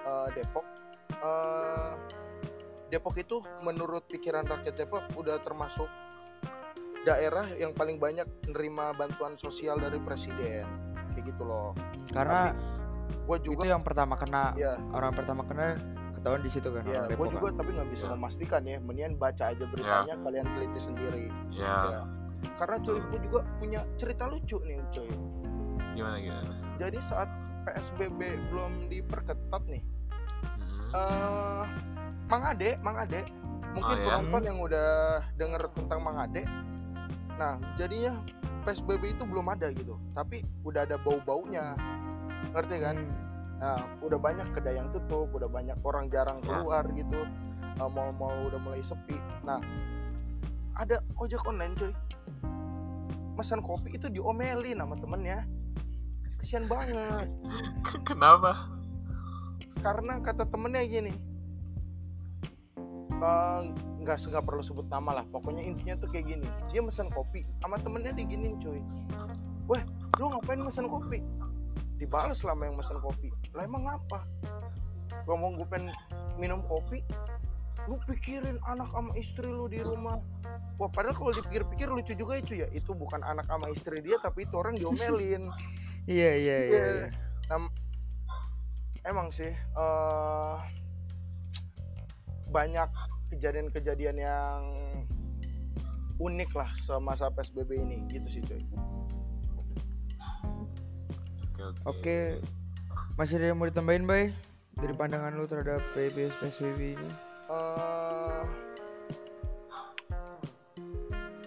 eh, 0.01 0.27
Depok. 0.33 0.65
Eh, 1.13 1.91
Depok 2.89 3.15
itu 3.17 3.41
menurut 3.61 4.09
pikiran 4.09 4.45
rakyat 4.45 4.73
Depok 4.73 5.05
udah 5.13 5.37
termasuk 5.45 5.85
daerah 7.05 7.45
yang 7.61 7.69
paling 7.69 8.01
banyak 8.01 8.25
menerima 8.49 8.97
bantuan 8.97 9.37
sosial 9.37 9.77
dari 9.77 10.01
presiden. 10.01 10.65
Kayak 11.13 11.37
gitu 11.37 11.45
loh. 11.45 11.77
Karena 12.09 12.49
gue 13.05 13.35
itu 13.37 13.53
juga 13.53 13.69
yang 13.69 13.85
pertama 13.85 14.17
kena 14.17 14.57
ya 14.57 14.73
orang 14.89 15.13
pertama 15.13 15.45
kena 15.45 15.77
ketahuan 16.17 16.41
di 16.41 16.49
situ 16.49 16.73
kan 16.73 16.81
ya 16.89 17.05
orang 17.05 17.13
gue 17.13 17.27
juga 17.37 17.47
kan. 17.53 17.57
tapi 17.61 17.69
nggak 17.77 17.89
bisa 17.93 18.05
Ya. 18.05 18.11
memastikan 18.17 18.61
ya. 18.65 18.77
Mendingan 18.81 19.13
baca 19.15 19.43
aja 19.53 19.63
beritanya 19.69 20.13
kalian 20.17 20.47
teliti 20.57 20.79
sendiri. 20.81 21.25
Ya 21.53 21.77
Ya. 21.93 22.01
Karena 22.55 22.77
cuy 22.79 22.99
gue 22.99 23.19
juga 23.23 23.39
punya 23.57 23.81
cerita 23.95 24.27
lucu 24.27 24.57
nih 24.61 24.79
cuy 24.89 25.09
gimana 25.93 26.17
gimana 26.19 26.53
jadi 26.75 26.97
saat 26.99 27.29
PSBB 27.65 28.19
belum 28.49 28.87
diperketat 28.87 29.63
nih 29.67 29.83
Mm. 30.45 30.91
eh 30.93 31.63
Mang 32.25 32.41
Ade, 32.43 32.77
Mang 32.81 32.97
Ade, 32.97 33.21
mungkin 33.71 33.95
Oh, 33.95 34.01
ya? 34.01 34.05
penonton 34.17 34.43
yang 34.43 34.57
udah 34.57 34.89
denger 35.35 35.69
tentang 35.77 36.01
Mang 36.01 36.17
Ade. 36.17 36.41
Nah, 37.37 37.61
jadinya 37.75 38.17
PSBB 38.63 39.13
itu 39.13 39.23
belum 39.25 39.45
ada 39.45 39.69
gitu, 39.69 40.01
tapi 40.11 40.41
udah 40.65 40.89
ada 40.89 40.97
bau-baunya, 40.97 41.77
ngerti 42.49 42.75
kan? 42.81 42.97
Hmm, 42.97 43.23
Nah, 43.55 43.77
udah 44.01 44.17
banyak 44.17 44.47
kedai 44.51 44.75
yang 44.75 44.89
tutup, 44.89 45.29
udah 45.31 45.45
banyak 45.45 45.77
orang 45.81 46.09
jarang 46.09 46.41
Ya. 46.41 46.45
keluar 46.49 46.83
gitu, 46.91 47.21
Eh, 47.75 47.89
mall-mall 47.91 48.47
udah 48.47 48.57
mulai 48.57 48.79
sepi. 48.79 49.19
Nah, 49.43 49.59
ada 50.73 50.97
ojek 51.15 51.43
online 51.43 51.75
cuy, 51.75 51.91
pesan 53.35 53.59
kopi 53.61 53.99
itu 53.99 54.07
diomelin 54.07 54.79
sama 54.79 54.95
temennya, 54.95 55.43
kesian 56.41 56.65
banget. 56.71 57.29
kenapa? 58.09 58.71
Karena 59.83 60.17
kata 60.23 60.49
temennya 60.49 60.81
gini 60.87 61.13
"Eh, 63.15 63.59
nggak 64.03 64.17
nggak 64.27 64.43
perlu 64.43 64.61
sebut 64.61 64.85
nama 64.91 65.21
lah 65.21 65.25
pokoknya 65.31 65.63
intinya 65.63 65.95
tuh 65.97 66.11
kayak 66.11 66.29
gini. 66.29 66.47
Dia 66.69 66.83
mesen 66.83 67.07
kopi 67.09 67.47
sama 67.63 67.79
temennya 67.79 68.11
diginin 68.11 68.59
cuy. 68.59 68.83
Weh 69.71 69.83
lu 70.19 70.29
ngapain 70.29 70.59
mesen 70.59 70.91
kopi? 70.91 71.23
Dibalas 71.95 72.43
lah 72.43 72.53
yang 72.59 72.75
mesen 72.75 72.99
kopi. 72.99 73.31
Lah 73.55 73.63
emang 73.63 73.87
apa? 73.87 74.27
Ngomong 75.25 75.57
gue 75.57 75.67
pengen 75.71 75.95
minum 76.35 76.59
kopi 76.67 77.01
lu 77.85 78.01
pikirin 78.09 78.57
anak 78.65 78.89
sama 78.89 79.13
istri 79.17 79.45
lu 79.45 79.69
di 79.69 79.79
rumah 79.81 80.17
Wah 80.75 80.91
padahal 80.91 81.15
kalau 81.15 81.31
dipikir-pikir 81.31 81.87
lucu 81.87 82.11
juga 82.17 82.35
ya 82.35 82.43
cuy 82.43 82.57
ya 82.65 82.67
Itu 82.75 82.91
bukan 82.91 83.23
anak 83.23 83.47
sama 83.47 83.71
istri 83.71 84.03
dia 84.03 84.19
tapi 84.19 84.43
itu 84.43 84.55
orang 84.59 84.75
diomelin 84.75 85.47
Iya 86.05 86.31
iya 86.37 86.37
iya. 86.37 86.57
Iya. 86.69 86.83
iya. 86.85 87.07
Em- 87.53 87.73
emang 89.05 89.29
sih 89.29 89.53
eh 89.53 90.57
banyak 92.49 92.89
kejadian-kejadian 93.33 94.17
yang 94.17 94.61
unik 96.17 96.51
lah 96.55 96.71
semasa 96.87 97.27
PSBB 97.27 97.75
ini 97.75 97.97
gitu 98.07 98.27
sih 98.31 98.41
coy. 98.45 98.63
oke 101.51 101.61
oke 101.61 101.81
Oke. 101.85 102.17
Masih 103.15 103.39
ada 103.39 103.51
yang 103.51 103.57
mau 103.59 103.67
ditambahin, 103.67 104.03
Bay? 104.03 104.35
Dari 104.75 104.91
pandangan 104.91 105.39
lu 105.39 105.47
terhadap 105.47 105.79
PSBB 105.95 106.99
ini? 106.99 107.09
Eh 107.45 108.45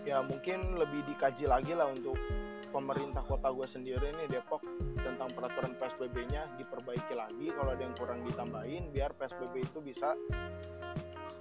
ya 0.08 0.24
mungkin 0.24 0.80
lebih 0.80 1.04
dikaji 1.04 1.44
lagi 1.44 1.76
lah 1.76 1.92
untuk 1.92 2.16
pemerintah 2.72 3.20
kota 3.24 3.52
gue 3.52 3.68
sendiri 3.68 4.08
nih 4.16 4.40
Depok 4.40 4.64
tentang 4.96 5.28
peraturan 5.36 5.76
PSBB-nya 5.76 6.56
diperbaiki 6.56 7.12
lagi 7.12 7.52
kalau 7.52 7.76
ada 7.76 7.82
yang 7.84 7.92
kurang 7.92 8.24
ditambahin 8.24 8.88
biar 8.88 9.12
PSBB 9.20 9.68
itu 9.68 9.84
bisa 9.84 10.16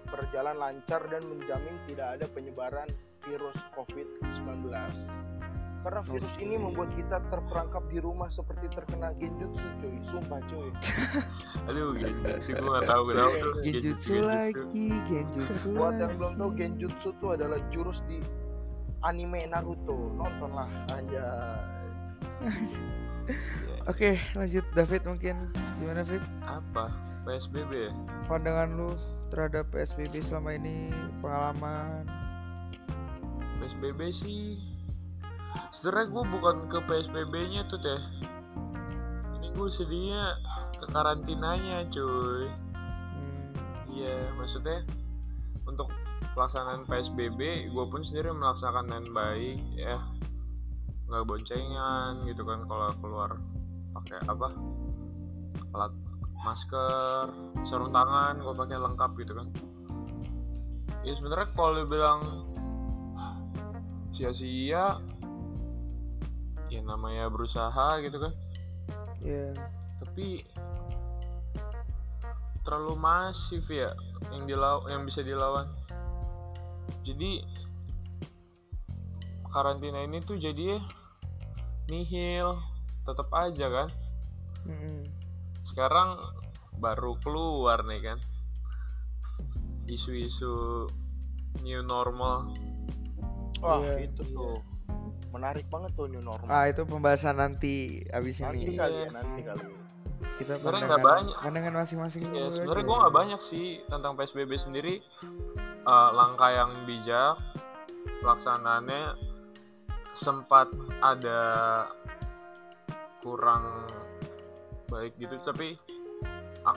berjalan 0.07 0.55
lancar 0.59 1.03
dan 1.07 1.23
menjamin 1.27 1.75
tidak 1.87 2.19
ada 2.19 2.25
penyebaran 2.31 2.87
virus 3.27 3.59
COVID-19. 3.75 4.71
Karena 5.87 6.03
virus 6.03 6.35
ini 6.43 6.59
membuat 6.59 6.91
kita 6.99 7.23
terperangkap 7.31 7.79
di 7.87 8.03
rumah 8.03 8.27
seperti 8.27 8.67
terkena 8.75 9.15
genjutsu 9.15 9.71
cuy, 9.79 9.95
sumpah 10.03 10.43
cuy. 10.51 10.67
aduh 11.71 11.95
sih 12.43 12.51
gue 12.51 12.67
nggak 12.67 12.91
tahu 12.91 13.01
kenapa 13.07 13.35
tuh 13.39 13.53
Genjutsu 13.63 14.15
lagi, 14.19 14.91
genjutsu 15.07 15.71
Buat 15.71 15.95
yang 16.03 16.19
belum 16.19 16.33
tahu 16.35 16.51
genjutsu 16.59 17.15
itu 17.15 17.27
adalah 17.31 17.63
jurus 17.71 18.03
di 18.11 18.19
anime 19.07 19.47
Naruto. 19.47 20.11
Nontonlah 20.19 20.67
anjay. 20.91 21.55
Oke, 23.91 24.19
lanjut 24.35 24.67
David 24.75 25.07
mungkin. 25.07 25.55
Gimana, 25.79 26.03
David? 26.03 26.19
apa 26.43 26.91
PSBB 27.23 27.71
ya? 27.87 27.91
Pandangan 28.27 28.75
lu 28.75 28.91
terhadap 29.31 29.71
PSBB 29.71 30.19
selama 30.19 30.51
ini, 30.51 30.91
pengalaman. 31.23 32.03
PSBB 33.63 34.11
sih 34.11 34.75
sebenarnya 35.71 36.07
gue 36.09 36.23
bukan 36.37 36.55
ke 36.71 36.77
PSBB 36.85 37.33
nya 37.53 37.61
tuh 37.69 37.79
teh. 37.81 38.01
Ini 39.41 39.47
gue 39.53 39.67
sedihnya 39.69 40.23
ke 40.77 40.85
karantinanya 40.89 41.85
cuy. 41.89 42.45
Hmm, 43.13 43.51
iya 43.93 44.29
maksudnya 44.37 44.85
untuk 45.67 45.91
pelaksanaan 46.33 46.85
PSBB 46.85 47.71
gue 47.73 47.85
pun 47.89 48.01
sendiri 48.01 48.33
melaksanakan 48.33 48.85
dengan 48.89 49.05
baik 49.13 49.59
ya. 49.77 49.97
Nggak 51.07 51.23
boncengan 51.23 52.25
gitu 52.27 52.41
kan 52.43 52.67
kalau 52.67 52.91
keluar 52.99 53.31
pakai 53.95 54.19
apa? 54.27 54.47
Alat 55.73 55.93
masker 56.37 57.33
sarung 57.65 57.91
tangan 57.91 58.39
gue 58.39 58.53
pakai 58.53 58.77
lengkap 58.77 59.11
gitu 59.19 59.33
kan. 59.33 59.47
Ya 61.01 61.13
sebenarnya 61.15 61.47
kalau 61.55 61.71
dibilang 61.81 62.21
sia-sia 64.11 64.97
ya 66.77 66.81
namanya 66.85 67.25
berusaha 67.27 67.97
gitu 68.05 68.21
kan 68.21 68.33
Iya. 69.17 69.49
tapi 69.97 70.45
terlalu 72.61 72.93
masif 72.95 73.65
ya 73.67 73.91
yang 74.29 74.45
dilaw 74.45 74.85
yang 74.85 75.01
bisa 75.03 75.25
dilawan 75.25 75.65
jadi 77.01 77.41
karantina 79.47 80.03
ini 80.03 80.21
tuh 80.21 80.37
jadi 80.37 80.77
nihil 81.87 82.59
tetap 83.07 83.31
aja 83.31 83.65
kan 83.71 83.89
Mm-mm. 84.67 85.07
sekarang 85.65 86.19
baru 86.77 87.15
keluar 87.23 87.81
nih 87.87 88.03
kan 88.03 88.19
isu-isu 89.87 90.85
new 91.63 91.81
normal 91.81 92.51
Wah, 93.57 93.81
Iya, 93.81 94.05
itu 94.05 94.21
tuh. 94.37 94.61
Menarik 95.37 95.65
banget 95.69 95.91
tuh 95.93 96.09
new 96.09 96.19
normal. 96.19 96.49
Ah, 96.49 96.65
itu 96.65 96.81
pembahasan 96.83 97.37
nanti 97.37 98.01
abis 98.09 98.41
nanti 98.41 98.65
ini. 98.65 98.75
kali 98.75 98.97
ya, 98.97 99.09
nanti 99.13 99.41
kali. 99.41 99.63
Kita 100.37 100.53
Sebenarnya 100.57 100.85
nggak 100.87 101.01
banyak. 101.03 101.37
pandangan 101.39 101.73
masing-masing 101.77 102.21
ya 102.29 102.45
sebenarnya 102.51 102.83
gue 102.83 102.97
nggak 102.99 103.15
banyak 103.15 103.41
sih 103.41 103.65
tentang 103.85 104.13
psbb 104.13 104.51
sendiri 104.53 104.95
Eh, 105.87 106.09
langkah 106.11 106.51
yang 106.51 106.83
bijak 106.83 107.39
pelaksanaannya 108.19 109.15
sempat 110.13 110.67
ada 110.99 111.39
kurang 113.23 113.87
baik 114.87 115.15
gitu 115.15 115.39
tapi 115.39 115.79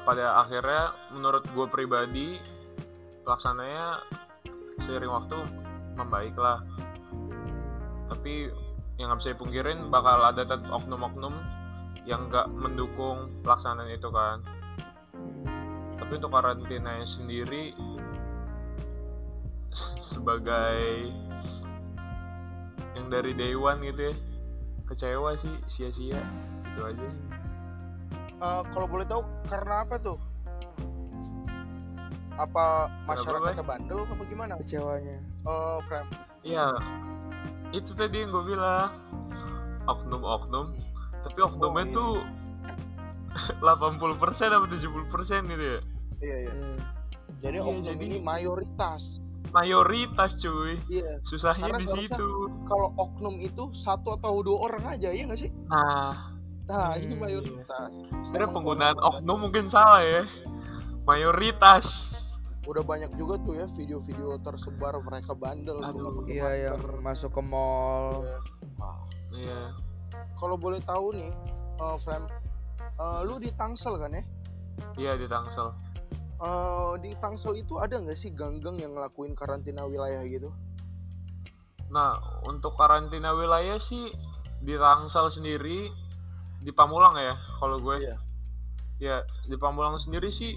pada 0.07 0.39
akhirnya 0.39 0.95
menurut 1.11 1.43
gue 1.43 1.67
pribadi 1.67 2.39
pelaksananya 3.27 3.99
seiring 4.87 5.11
waktu 5.11 5.39
membaik 5.99 6.39
lah 6.39 6.63
tapi 8.11 8.51
yang 8.99 9.15
nggak 9.15 9.21
bisa 9.23 9.33
dipungkirin 9.33 9.89
bakal 9.89 10.19
ada 10.19 10.43
tetap 10.43 10.67
oknum-oknum 10.67 11.33
yang 12.05 12.27
nggak 12.27 12.51
mendukung 12.51 13.31
pelaksanaan 13.47 13.89
itu 13.89 14.11
kan. 14.11 14.43
Tapi 15.97 16.13
untuk 16.19 16.35
karantinanya 16.35 17.07
sendiri 17.07 17.73
sebagai 20.11 21.09
yang 22.99 23.07
dari 23.07 23.31
day 23.33 23.55
one 23.55 23.79
gitu 23.87 24.11
ya 24.11 24.15
kecewa 24.91 25.39
sih 25.39 25.55
sia-sia 25.71 26.19
itu 26.67 26.81
aja. 26.83 27.09
Eh, 28.41 28.63
kalau 28.75 28.87
boleh 28.91 29.07
tahu 29.07 29.23
karena 29.47 29.87
apa 29.87 29.97
tuh? 30.03 30.19
Apa 32.35 32.89
Kenapa, 32.91 33.07
masyarakatnya 33.07 33.65
bandel 33.65 34.01
apa 34.03 34.25
gimana? 34.27 34.53
Kecewanya. 34.59 35.23
Eh 35.47 35.79
Frem 35.87 36.07
Iya, 36.41 36.73
itu 37.71 37.93
tadi 37.93 38.17
yang 38.19 38.31
gue 38.31 38.45
bilang 38.47 38.91
oknum-oknum, 39.85 40.75
tapi 41.23 41.39
oknumnya 41.41 41.85
Oh, 41.85 41.87
iya. 41.87 41.95
tuh 41.95 42.13
80% 43.61 44.11
atau 44.51 44.67
70% 44.67 45.47
gitu 45.47 45.65
ya. 45.69 45.81
iya 46.21 46.37
iya 46.41 46.53
Hmm. 46.53 46.79
jadi 47.39 47.57
Iya, 47.57 47.65
oknum 47.65 47.85
jadi- 47.87 48.07
ini 48.07 48.19
mayoritas 48.21 49.23
Mayoritas 49.51 50.37
cuy, 50.37 50.79
iya 50.87 51.19
susahnya 51.25 51.75
Karena 51.75 51.81
di 51.81 51.87
situ. 51.89 52.29
kalau 52.65 52.95
oknum 52.95 53.35
itu 53.37 53.73
satu 53.73 54.15
atau 54.15 54.39
dua 54.41 54.69
orang 54.69 54.85
aja 54.91 55.11
ya 55.11 55.23
nggak 55.25 55.41
sih 55.41 55.51
Nah, 55.67 56.31
nah 56.65 56.95
ini 56.95 57.15
Hmm, 57.15 57.23
mayoritas 57.25 58.03
sebenarnya 58.21 58.47
Emang 58.47 58.55
penggunaan 58.57 58.99
oknum 59.01 59.39
mungkin 59.41 59.67
salah 59.67 60.03
ya. 60.03 60.23
Mayoritas. 61.03 62.10
Udah 62.71 62.87
banyak 62.87 63.11
juga 63.19 63.35
tuh 63.43 63.59
ya 63.59 63.67
video-video 63.75 64.39
tersebar 64.41 64.95
mereka 65.03 65.35
bandel 65.35 65.83
tuh 65.83 65.91
Aduh, 65.91 66.23
iya 66.31 66.71
yang 66.71 66.79
masuk 67.03 67.35
ke 67.35 67.43
mall 67.43 68.23
Iya. 68.23 68.39
Wah, 68.79 68.99
Iya. 69.31 69.61
kalau 70.39 70.55
boleh 70.55 70.79
tahu 70.81 71.11
nih 71.13 71.35
eh 71.81 71.97
Frem 71.99 72.25
eh, 72.79 73.21
lu 73.27 73.43
di 73.43 73.51
Tangsel 73.51 73.99
kan 73.99 74.15
ya 74.15 74.23
Iya 74.97 75.13
di 75.19 75.27
Tangsel. 75.29 75.75
Eh, 76.41 76.93
di 77.05 77.11
Tangsel 77.19 77.53
itu 77.59 77.77
ada 77.77 78.01
nggak 78.01 78.17
sih 78.17 78.33
gang-gang 78.33 78.79
yang 78.79 78.95
ngelakuin 78.95 79.35
karantina 79.35 79.85
wilayah 79.85 80.23
gitu 80.25 80.49
Nah, 81.91 82.15
untuk 82.47 82.79
karantina 82.79 83.35
wilayah 83.35 83.83
sih 83.83 84.15
di 84.63 84.79
Tangsel 84.79 85.27
sendiri 85.27 85.91
di 86.63 86.71
Pamulang 86.71 87.19
ya, 87.19 87.35
kalau 87.59 87.83
gue. 87.83 87.99
Iya. 87.99 88.17
Ya, 89.03 89.17
di 89.45 89.59
Pamulang 89.59 89.99
sendiri 89.99 90.31
sih 90.31 90.55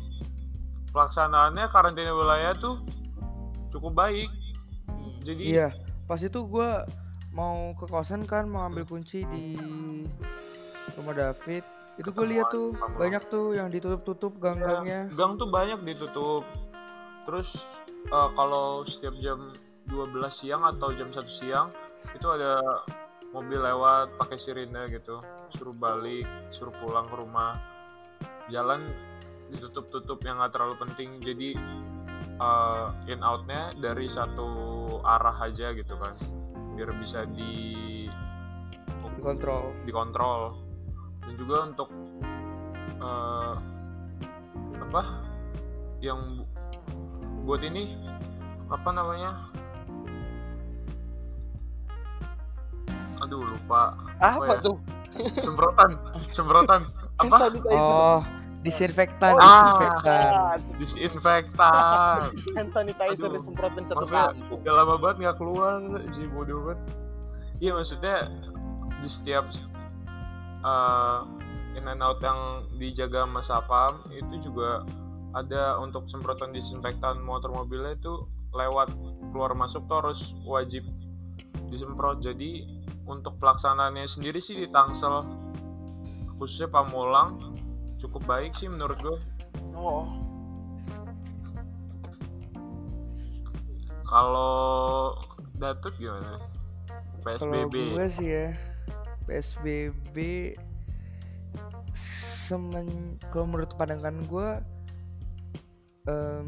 pelaksanaannya 0.94 1.66
karantina 1.74 2.14
wilayah 2.14 2.54
tuh 2.56 2.80
cukup 3.74 3.98
baik. 3.98 4.30
Jadi 5.26 5.42
iya 5.42 5.74
pas 6.06 6.22
itu 6.22 6.46
gua 6.46 6.86
mau 7.34 7.74
ke 7.74 7.90
kosan 7.90 8.30
kan 8.30 8.46
mau 8.46 8.70
ambil 8.70 8.86
kunci 8.86 9.26
di 9.34 9.58
rumah 10.94 11.18
David 11.18 11.66
itu 11.94 12.10
gue 12.10 12.26
lihat 12.26 12.50
tuh 12.50 12.74
Ketemuan, 12.74 12.98
banyak 12.98 13.24
tuh 13.30 13.46
yang 13.54 13.70
ditutup-tutup 13.70 14.42
gang-gangnya 14.42 15.10
gang 15.14 15.38
tuh 15.38 15.50
banyak 15.50 15.82
ditutup. 15.86 16.42
Terus 17.30 17.54
eh, 18.10 18.30
kalau 18.34 18.82
setiap 18.90 19.14
jam 19.22 19.54
12 19.90 20.10
siang 20.34 20.66
atau 20.66 20.90
jam 20.98 21.14
1 21.14 21.22
siang 21.30 21.70
itu 22.14 22.28
ada 22.30 22.58
mobil 23.34 23.62
lewat 23.62 24.14
pakai 24.22 24.38
sirine 24.38 24.90
gitu, 24.94 25.18
suruh 25.58 25.74
balik, 25.74 26.26
suruh 26.54 26.74
pulang 26.82 27.06
ke 27.10 27.16
rumah. 27.18 27.58
Jalan 28.50 28.94
ditutup-tutup 29.54 30.20
yang 30.26 30.42
nggak 30.42 30.54
terlalu 30.58 30.76
penting. 30.82 31.22
Jadi 31.22 31.50
eh, 32.42 32.88
in 33.10 33.22
outnya 33.22 33.72
dari 33.78 34.10
satu 34.10 34.50
arah 35.06 35.38
aja 35.46 35.72
gitu 35.78 35.94
kan, 35.98 36.14
biar 36.74 36.90
bisa 36.98 37.30
di 37.30 37.54
dikontrol. 39.18 39.72
dikontrol. 39.86 40.42
Dan 41.24 41.34
juga 41.40 41.58
untuk 41.70 41.90
eh, 43.00 43.54
apa 44.82 45.02
yang 46.04 46.20
bu- 46.42 46.50
buat 47.48 47.62
ini 47.64 47.96
apa 48.68 48.90
namanya? 48.92 49.32
Aduh 53.24 53.40
lupa. 53.40 53.96
Apa 54.20 54.60
ya? 54.60 54.60
tuh? 54.60 54.76
Semprotan. 55.40 55.96
Semprotan. 56.34 56.82
Apa? 57.22 57.54
Oh 57.70 58.20
disinfektan 58.64 59.36
Oh, 59.36 59.44
disinfektan. 59.44 60.32
Ah, 60.32 60.56
disinfektan. 60.80 62.18
Hand 62.58 62.72
sanitizer 62.72 63.28
Aduh. 63.28 63.36
disemprotin 63.36 63.84
satu 63.84 64.08
kampung 64.08 64.64
udah 64.64 64.74
lama 64.74 64.96
banget 64.98 65.18
nggak 65.28 65.38
keluar 65.38 65.84
sih 66.16 66.28
bodoh 66.32 66.72
banget. 66.72 66.80
Iya 67.60 67.72
maksudnya 67.76 68.18
di 69.04 69.10
setiap 69.12 69.46
uh, 70.64 71.28
in 71.76 71.86
and 71.92 72.00
out 72.00 72.24
yang 72.24 72.64
dijaga 72.80 73.28
sama 73.28 73.42
sapam 73.44 73.94
itu 74.16 74.48
juga 74.50 74.88
ada 75.36 75.78
untuk 75.84 76.08
semprotan 76.08 76.56
disinfektan 76.56 77.20
motor 77.20 77.52
mobilnya 77.52 78.00
itu 78.00 78.24
lewat 78.54 78.94
keluar 79.34 79.52
masuk 79.58 79.84
tuh 79.92 79.98
harus 80.00 80.20
wajib 80.48 80.88
disemprot. 81.68 82.24
Jadi 82.24 82.64
untuk 83.04 83.36
pelaksanaannya 83.44 84.08
sendiri 84.08 84.40
sih 84.40 84.56
di 84.56 84.72
Tangsel 84.72 85.28
khususnya 86.40 86.72
Pamulang 86.72 87.53
cukup 88.04 88.22
baik 88.28 88.52
sih 88.60 88.68
menurut 88.68 89.00
gue 89.00 89.18
oh. 89.80 90.06
Kalau 94.04 95.18
Datuk 95.58 95.98
gimana? 95.98 96.38
Kalau 97.26 97.66
PSBB 97.66 97.98
gue 97.98 98.08
sih 98.14 98.30
ya 98.30 98.48
PSBB 99.26 100.18
semen 101.98 103.18
kalau 103.34 103.50
menurut 103.50 103.74
pandangan 103.74 104.14
gue 104.28 104.50
em, 106.06 106.48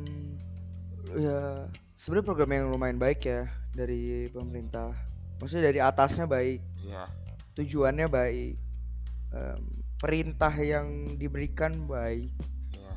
ya 1.17 1.65
sebenarnya 1.97 2.27
program 2.27 2.51
yang 2.53 2.69
lumayan 2.69 3.01
baik 3.01 3.25
ya 3.25 3.49
dari 3.73 4.29
pemerintah. 4.29 4.93
Maksudnya 5.41 5.73
dari 5.73 5.79
atasnya 5.81 6.29
baik. 6.29 6.61
Ya 6.85 7.09
tujuannya 7.55 8.07
baik. 8.11 8.55
Em, 9.31 9.84
perintah 9.97 10.51
yang 10.51 11.15
diberikan 11.15 11.87
baik. 11.87 12.31
Ya 12.73 12.91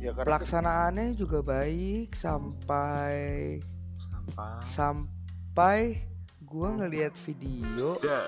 ya 0.00 0.10
karena 0.16 0.26
pelaksanaannya 0.26 1.06
juga 1.14 1.44
baik 1.44 2.16
sampai 2.16 3.14
sampah 4.00 4.58
sampai 4.64 6.00
gua 6.44 6.74
ngelihat 6.74 7.14
video 7.22 7.94
ya. 8.02 8.26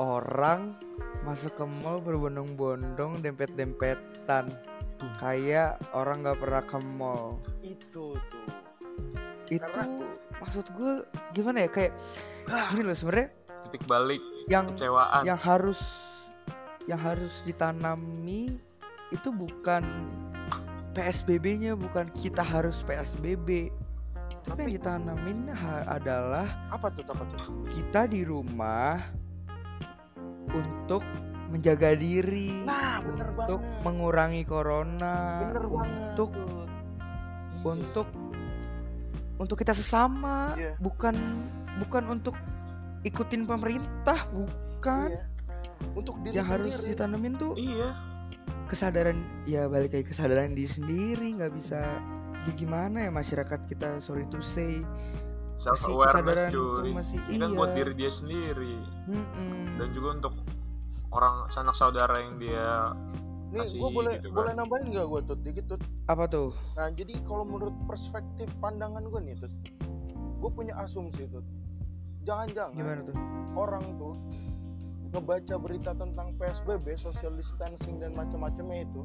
orang 0.00 0.74
masuk 1.22 1.54
ke 1.54 1.64
mall 1.66 2.02
berbondong-bondong 2.02 3.22
dempet-dempetan. 3.22 4.50
Kayak 5.20 5.76
orang 5.92 6.24
nggak 6.24 6.40
pernah 6.40 6.62
ke 6.64 6.78
mall. 6.82 7.38
Itu 7.60 8.16
tuh. 8.32 8.48
Itu 9.46 9.62
Karena- 9.62 10.08
maksud 10.42 10.66
gue 10.74 11.04
gimana 11.30 11.62
ya? 11.62 11.70
Kayak 11.70 11.92
gini 12.72 12.82
loh 12.82 12.96
sebenarnya. 12.96 13.28
Titik 13.68 13.82
balik 13.86 14.22
yang 14.48 14.72
kecewaan. 14.74 15.22
yang 15.22 15.38
harus 15.38 15.78
yang 16.86 16.98
harus 17.02 17.42
ditanami 17.42 18.58
itu 19.10 19.28
bukan 19.30 19.82
PSBB-nya 20.96 21.76
bukan 21.76 22.08
kita 22.16 22.40
harus 22.42 22.82
PSBB 22.86 23.70
tapi 24.46 24.62
yang 24.62 24.72
ditanamin 24.78 25.50
adalah 25.90 26.46
apa 26.70 26.86
tuh 26.94 27.02
apa 27.10 27.26
tuh 27.34 27.66
kita 27.74 28.06
di 28.06 28.22
rumah 28.22 29.02
untuk 30.54 31.02
menjaga 31.50 31.98
diri 31.98 32.62
nah 32.62 33.02
bener 33.02 33.28
untuk 33.34 33.60
banget 33.62 33.82
mengurangi 33.82 34.42
corona 34.46 35.18
bener 35.50 35.66
banget 35.66 35.90
untuk 35.90 36.30
tuh. 36.30 36.66
untuk 37.66 38.08
untuk 39.36 39.56
kita 39.58 39.74
sesama 39.74 40.54
Iya. 40.54 40.78
bukan 40.78 41.14
bukan 41.82 42.04
untuk 42.08 42.38
ikutin 43.02 43.44
pemerintah 43.44 44.30
bukan 44.30 45.10
iya. 45.10 45.35
Untuk 45.96 46.16
diri 46.24 46.38
yang 46.38 46.48
harus 46.48 46.72
sendiri. 46.76 46.92
ditanemin 46.96 47.34
tuh 47.36 47.52
iya. 47.56 47.96
kesadaran 48.66 49.18
ya 49.46 49.70
balik 49.70 49.94
lagi 49.94 50.06
kesadaran 50.10 50.52
diri 50.56 50.70
sendiri 50.70 51.26
nggak 51.38 51.52
bisa 51.54 51.80
ya 52.46 52.52
gimana 52.54 53.06
ya 53.06 53.10
masyarakat 53.10 53.60
kita 53.66 53.98
sorry 53.98 54.26
to 54.30 54.38
say. 54.42 54.82
Self 55.56 55.80
masih 55.80 55.92
awareness 55.96 56.12
kesadaran 56.12 56.48
cuy 56.52 56.60
tuh 56.60 56.92
masih 56.92 57.18
Ini 57.26 57.32
iya. 57.32 57.42
kan 57.42 57.50
buat 57.56 57.70
diri 57.72 57.92
dia 57.96 58.10
sendiri. 58.12 58.76
Mm-mm. 59.08 59.80
dan 59.80 59.88
juga 59.96 60.08
untuk 60.20 60.34
orang 61.10 61.48
sanak 61.48 61.72
saudara 61.72 62.20
yang 62.20 62.36
dia 62.36 62.92
nih 63.54 63.62
kasih 63.62 63.78
gue 63.78 63.90
boleh 63.94 64.14
gitu 64.20 64.28
kan. 64.30 64.36
boleh 64.36 64.52
nambahin 64.58 64.86
nggak 64.92 65.06
gue 65.06 65.20
tuh 65.32 65.36
dikit 65.40 65.64
tuh 65.70 65.78
apa 66.10 66.24
tuh? 66.28 66.48
Nah 66.76 66.90
jadi 66.92 67.14
kalau 67.24 67.46
menurut 67.46 67.72
perspektif 67.88 68.50
pandangan 68.60 69.00
gue 69.06 69.20
nih 69.22 69.36
tuh 69.38 69.50
gue 70.36 70.50
punya 70.52 70.76
asumsi 70.76 71.24
tuh 71.30 71.40
jangan-jangan 72.26 72.74
Gimana 72.76 73.00
tuh? 73.06 73.16
orang 73.56 73.84
tuh 73.96 74.14
ngebaca 75.16 75.56
berita 75.56 75.96
tentang 75.96 76.36
PSBB, 76.36 77.00
social 77.00 77.32
distancing 77.32 77.96
dan 77.96 78.12
macam-macamnya 78.12 78.84
itu, 78.84 79.02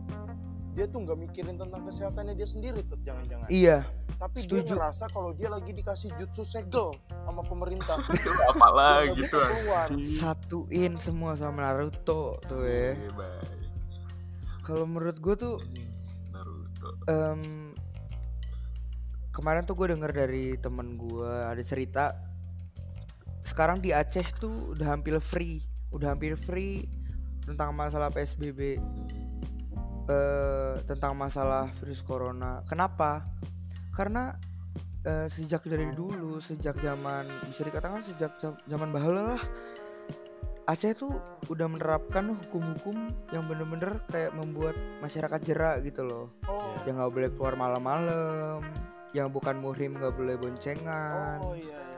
dia 0.75 0.87
tuh 0.87 1.03
nggak 1.07 1.19
mikirin 1.19 1.55
tentang 1.55 1.83
kesehatannya 1.87 2.35
dia 2.35 2.47
sendiri 2.47 2.83
tuh 2.87 2.99
jangan-jangan. 3.03 3.47
Iya, 3.47 3.87
Tapi 4.19 4.43
setuju. 4.43 4.63
dia 4.63 4.75
ngerasa 4.75 5.05
kalau 5.11 5.31
dia 5.31 5.47
lagi 5.51 5.71
dikasih 5.71 6.11
jutsu 6.19 6.43
segel 6.43 6.95
sama 7.07 7.43
pemerintah. 7.43 7.99
apalah 8.51 9.07
gitu 9.15 9.39
satuin 10.19 10.99
semua 10.99 11.35
sama 11.39 11.63
Naruto 11.63 12.35
tuh 12.47 12.63
ya. 12.67 12.95
Iya. 12.95 13.31
Kalau 14.63 14.83
menurut 14.87 15.15
gue 15.19 15.35
tuh 15.35 15.55
Naruto 16.31 16.87
em, 17.07 17.71
kemarin 19.31 19.63
tuh 19.63 19.75
gue 19.79 19.91
denger 19.91 20.11
dari 20.11 20.55
temen 20.59 20.95
gue 20.99 21.31
ada 21.47 21.63
cerita 21.63 22.15
sekarang 23.41 23.81
di 23.81 23.91
Aceh 23.91 24.23
tuh 24.37 24.77
udah 24.77 24.95
hampir 24.95 25.17
free 25.17 25.70
udah 25.91 26.15
hampir 26.15 26.39
free 26.39 26.87
tentang 27.43 27.75
masalah 27.75 28.11
PSBB 28.11 28.79
eh, 30.07 30.75
tentang 30.87 31.13
masalah 31.15 31.71
virus 31.79 32.01
corona. 32.03 32.63
Kenapa? 32.67 33.27
Karena 33.95 34.35
eh, 35.03 35.27
sejak 35.27 35.67
dari 35.67 35.91
dulu 35.91 36.39
sejak 36.39 36.79
zaman 36.79 37.27
bisa 37.47 37.67
dikatakan 37.67 37.99
sejak 37.99 38.35
zaman 38.41 38.89
bahala 38.89 39.35
lah 39.35 39.43
Aceh 40.69 40.93
tuh 40.93 41.17
udah 41.49 41.67
menerapkan 41.67 42.37
hukum-hukum 42.37 43.09
yang 43.33 43.43
bener-bener 43.49 43.97
kayak 44.07 44.31
membuat 44.37 44.77
masyarakat 45.01 45.39
jerak 45.41 45.75
gitu 45.81 46.05
loh. 46.05 46.29
Oh, 46.45 46.77
yang 46.85 47.01
nggak 47.01 47.11
boleh 47.11 47.29
keluar 47.33 47.53
malam-malam 47.57 48.61
yang 49.11 49.27
bukan 49.33 49.57
muhrim 49.57 49.97
nggak 49.97 50.15
boleh 50.15 50.37
boncengan. 50.37 51.41
Oh 51.41 51.57
iya, 51.57 51.75
iya. 51.75 51.90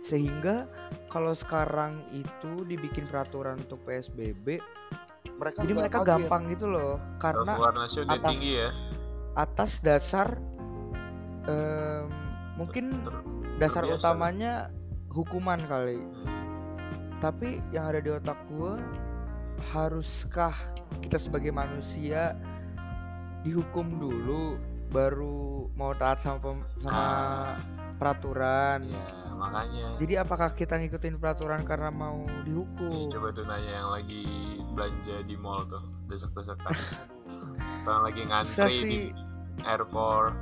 Sehingga 0.00 0.64
kalau 1.06 1.32
sekarang 1.32 2.00
itu 2.10 2.64
dibikin 2.64 3.04
peraturan 3.04 3.58
untuk 3.58 3.80
PSBB 3.82 4.60
Mereka 5.32 5.64
jadi 5.64 5.72
mereka 5.72 5.98
gampang 6.02 6.48
gitu 6.48 6.66
loh. 6.66 7.00
Karena 7.16 7.56
atas- 8.06 8.28
tinggi 8.30 8.52
ya. 8.56 8.68
atas 9.32 9.80
dasar 9.80 10.36
em, 11.42 12.04
mungkin 12.54 12.92
Ter- 12.92 13.24
dasar 13.58 13.82
terbiasa. 13.84 14.00
utamanya 14.04 14.52
hukuman 15.08 15.60
kali. 15.64 16.04
Tapi 17.18 17.60
yang 17.70 17.84
ada 17.86 18.00
di 18.00 18.10
otak 18.10 18.36
gua 18.48 18.76
haruskah 19.70 20.52
kita 21.00 21.16
sebagai 21.16 21.50
manusia 21.50 22.36
dihukum 23.40 23.96
dulu 23.96 24.56
baru 24.88 25.68
mau 25.72 25.92
taat 25.92 26.18
sama 26.18 26.40
sama 26.78 26.92
Ah. 26.92 27.56
peraturan? 27.96 28.84
Iya, 28.84 29.04
makanya. 29.40 29.96
Jadi 29.96 30.14
apakah 30.20 30.52
kita 30.52 30.76
ngikutin 30.76 31.16
peraturan 31.16 31.64
karena 31.64 31.88
mau 31.88 32.28
Nih, 32.28 32.44
dihukum 32.44 33.08
coba 33.08 33.32
tuh 33.32 33.48
nanya 33.48 33.72
yang 33.80 33.90
lagi 33.90 34.22
belanja 34.76 35.16
di 35.24 35.34
mall 35.40 35.64
tuh 35.64 35.80
desek-desekan. 36.12 36.68
Aduh. 36.68 37.56
atau 37.80 37.92
yang 37.96 38.04
lagi 38.04 38.20
susah 38.20 38.28
ngantri 38.28 38.68
di 38.68 38.84
sih. 38.84 39.04
airport. 39.64 40.34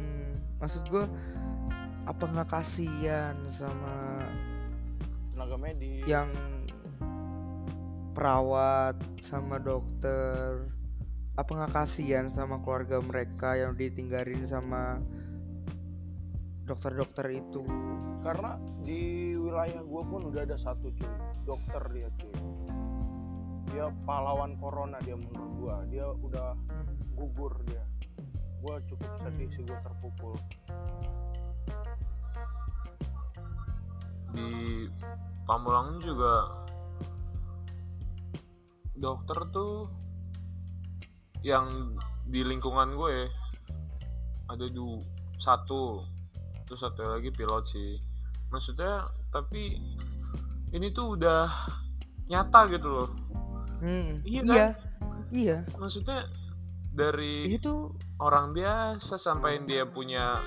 Hmm, 0.00 0.32
maksud 0.56 0.82
gua 0.88 1.04
apa 2.08 2.24
nggak 2.24 2.48
kasihan 2.48 3.36
sama 3.52 4.24
Tenaga 5.36 5.56
medis. 5.60 6.06
yang 6.08 6.32
perawat 8.16 8.96
sama 9.20 9.60
dokter? 9.60 10.64
Apa 11.36 11.50
nggak 11.52 11.72
kasihan 11.76 12.32
sama 12.32 12.64
keluarga 12.64 12.96
mereka 13.04 13.60
yang 13.60 13.76
ditinggalin 13.76 14.48
sama 14.48 15.04
dokter-dokter 16.66 17.30
itu 17.30 17.62
Karena 18.26 18.58
di 18.82 19.32
wilayah 19.38 19.86
gue 19.86 20.02
pun 20.02 20.20
udah 20.34 20.42
ada 20.42 20.58
satu 20.58 20.90
cuy, 20.90 21.14
dokter 21.46 21.82
dia 21.94 22.10
cuy. 22.18 22.34
Dia 23.70 23.86
pahlawan 24.02 24.58
corona 24.58 24.98
dia 25.02 25.14
menurut 25.14 25.52
gua. 25.58 25.76
Dia 25.86 26.10
udah 26.10 26.58
gugur 27.14 27.54
dia. 27.70 27.82
Gua 28.62 28.82
cukup 28.86 29.10
sedih 29.14 29.46
sih 29.50 29.62
gua 29.62 29.78
terpukul. 29.82 30.34
di 34.36 34.84
Pamulang 35.48 35.96
juga 36.02 36.66
dokter 38.98 39.38
tuh 39.54 39.86
yang 41.46 41.94
di 42.26 42.42
lingkungan 42.42 42.98
gue 42.98 43.30
ada 44.50 44.66
du 44.74 45.00
satu 45.38 46.02
terus 46.66 46.82
satu 46.82 47.06
lagi 47.06 47.30
pilot 47.30 47.64
sih. 47.64 47.96
Maksudnya 48.50 49.06
tapi 49.30 49.78
ini 50.74 50.86
tuh 50.90 51.14
udah 51.14 51.46
nyata 52.26 52.66
gitu 52.70 52.88
loh. 52.90 53.08
Hmm, 53.78 54.20
Iya 54.26 54.42
iya 54.42 54.42
kan? 54.44 54.70
iya. 55.30 55.58
Maksudnya 55.78 56.26
dari 56.96 57.46
itu 57.46 57.92
orang 58.18 58.50
biasa 58.56 59.20
sampai 59.20 59.62
dia 59.68 59.84
punya 59.86 60.40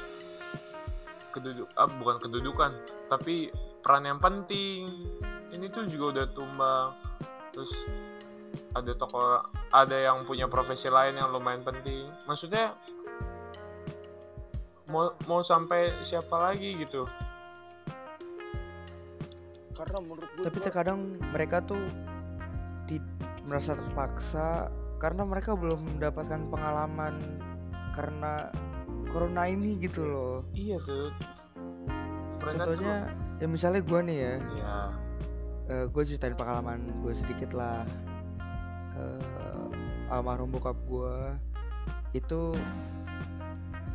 keduduk 1.29 1.69
ah, 1.77 1.85
bukan 1.85 2.17
kedudukan 2.19 2.71
tapi 3.07 3.53
peran 3.79 4.05
yang 4.05 4.19
penting. 4.19 4.89
Ini 5.49 5.65
tuh 5.71 5.87
juga 5.87 6.05
udah 6.19 6.25
tumbang. 6.35 6.87
Terus 7.55 7.71
ada 8.73 8.91
toko 8.93 9.45
ada 9.73 9.97
yang 9.97 10.25
punya 10.25 10.45
profesi 10.45 10.89
lain 10.89 11.17
yang 11.17 11.29
lumayan 11.33 11.61
penting. 11.65 12.09
Maksudnya 12.25 12.73
mau 14.89 15.13
mau 15.29 15.41
sampai 15.45 15.93
siapa 16.01 16.35
lagi 16.35 16.75
gitu. 16.81 17.05
Karena 19.77 19.97
menurut 20.03 20.29
gua 20.35 20.45
tapi 20.49 20.57
terkadang 20.59 20.99
mereka 21.31 21.63
tuh 21.63 21.79
ti- 22.89 23.01
merasa 23.47 23.77
terpaksa 23.77 24.67
karena 24.99 25.23
mereka 25.23 25.55
belum 25.55 25.95
mendapatkan 25.95 26.41
pengalaman 26.51 27.15
karena 27.95 28.51
corona 29.09 29.47
ini 29.47 29.79
gitu 29.79 30.03
loh. 30.03 30.35
Iya 30.51 30.77
tuh. 30.83 31.13
Mereka 32.43 32.65
contohnya 32.65 32.95
ya 33.39 33.47
misalnya 33.47 33.81
gua 33.85 33.99
nih 34.03 34.17
ya. 34.19 34.33
Tuh, 34.41 34.57
ya 34.59 34.75
gue 35.85 36.01
ceritain 36.01 36.33
pengalaman 36.33 36.81
gue 37.05 37.13
sedikit 37.13 37.53
lah. 37.53 37.85
Eh, 38.97 40.09
almarhum 40.09 40.49
bokap 40.49 40.73
gue 40.89 41.17
itu 42.17 42.57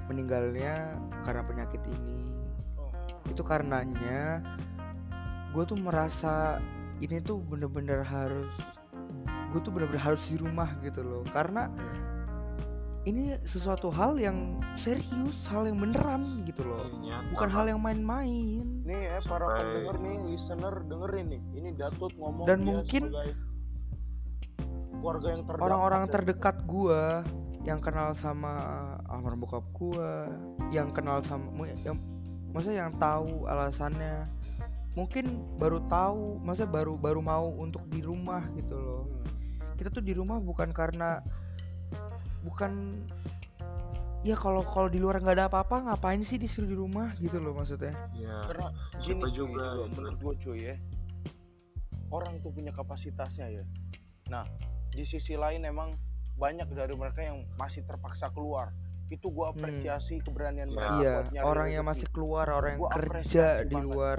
meninggalnya 0.07 0.97
karena 1.23 1.43
penyakit 1.43 1.81
ini. 1.87 2.19
Oh. 2.77 2.91
itu 3.25 3.41
karenanya 3.41 4.45
gue 5.51 5.65
tuh 5.65 5.79
merasa 5.79 6.59
ini 6.99 7.19
tuh 7.19 7.41
bener-bener 7.41 8.03
harus 8.03 8.51
gue 9.51 9.61
tuh 9.63 9.71
bener-bener 9.71 10.03
harus 10.03 10.23
di 10.27 10.37
rumah 10.37 10.75
gitu 10.83 11.01
loh. 11.01 11.23
Karena 11.31 11.71
ini 13.05 13.37
sesuatu 13.45 13.93
hal 13.93 14.17
yang 14.17 14.59
serius 14.73 15.45
hal 15.47 15.69
yang 15.69 15.77
beneran 15.77 16.41
gitu 16.49 16.65
loh. 16.65 16.89
Nyata, 17.05 17.29
bukan 17.37 17.49
hal 17.53 17.65
yang 17.69 17.81
main-main. 17.81 18.65
Nih 18.83 19.01
ya 19.13 19.19
para 19.29 19.45
Sampai- 19.45 19.61
pendengar 19.61 19.97
nih, 20.01 20.17
listener 20.27 20.75
dengerin 20.89 21.27
nih. 21.29 21.43
Ini 21.55 21.71
Datut 21.77 22.13
ngomong 22.17 22.49
Dan 22.49 22.65
dia 22.65 22.69
mungkin 22.73 23.03
keluarga 25.05 25.29
yang 25.37 25.43
terdekat. 25.45 25.67
orang-orang 25.69 26.03
terdekat 26.09 26.57
gua 26.65 27.21
yang 27.65 27.81
kenal 27.81 28.13
sama 28.13 28.55
almarhum 29.09 29.41
bokap 29.41 29.65
gua 29.73 30.29
yang 30.69 30.93
kenal 30.93 31.25
sama 31.25 31.49
yang 31.85 31.97
maksudnya 32.53 32.87
yang 32.87 32.93
tahu 33.01 33.49
alasannya 33.49 34.29
mungkin 34.95 35.43
baru 35.59 35.81
tahu 35.89 36.39
maksudnya 36.39 36.71
baru 36.71 36.95
baru 36.95 37.21
mau 37.25 37.49
untuk 37.57 37.83
di 37.91 38.05
rumah 38.05 38.45
gitu 38.55 38.77
loh 38.77 39.05
Hmm. 39.75 39.75
kita 39.83 39.91
tuh 39.91 40.05
di 40.07 40.15
rumah 40.15 40.39
bukan 40.39 40.71
karena 40.71 41.19
bukan 42.47 43.03
ya 44.23 44.39
kalau 44.39 44.63
kalau 44.63 44.87
di 44.87 45.03
luar 45.03 45.19
nggak 45.19 45.35
ada 45.35 45.47
apa-apa 45.51 45.91
ngapain 45.91 46.23
sih 46.23 46.39
disuruh 46.39 46.71
di 46.71 46.79
rumah 46.79 47.11
gitu 47.19 47.43
loh 47.43 47.59
maksudnya 47.59 47.91
ya 48.15 48.47
Karena 48.47 48.71
gini 49.03 49.19
juga 49.19 49.29
juga, 49.35 49.67
gitu. 49.75 49.91
menurut 49.99 50.19
gue 50.23 50.35
cuy 50.47 50.59
ya. 50.63 50.77
Orang 52.09 52.39
tuh 52.39 52.55
punya 52.55 52.71
kapasitasnya 52.71 53.51
ya. 53.51 53.65
Nah, 54.31 54.47
di 54.95 55.03
sisi 55.03 55.35
lain 55.35 55.67
emang 55.67 55.91
banyak 56.35 56.69
dari 56.75 56.95
mereka 56.95 57.21
yang 57.23 57.47
masih 57.55 57.87
terpaksa 57.87 58.31
keluar. 58.31 58.75
Itu 59.07 59.31
gua 59.31 59.53
apresiasi 59.53 60.19
keberanian 60.25 60.69
Ya. 60.69 60.75
mereka 60.75 60.95
iya 60.97 61.13
buat 61.15 61.29
nyari 61.31 61.45
orang 61.47 61.69
yang 61.71 61.85
masih 61.85 62.09
keluar 62.11 62.47
orang 62.51 62.71
yang 62.75 62.81
Gua 62.83 62.91
kerja 62.91 63.07
apresiasi 63.09 63.69
di 63.69 63.75
banget. 63.77 63.87
luar. 63.87 64.19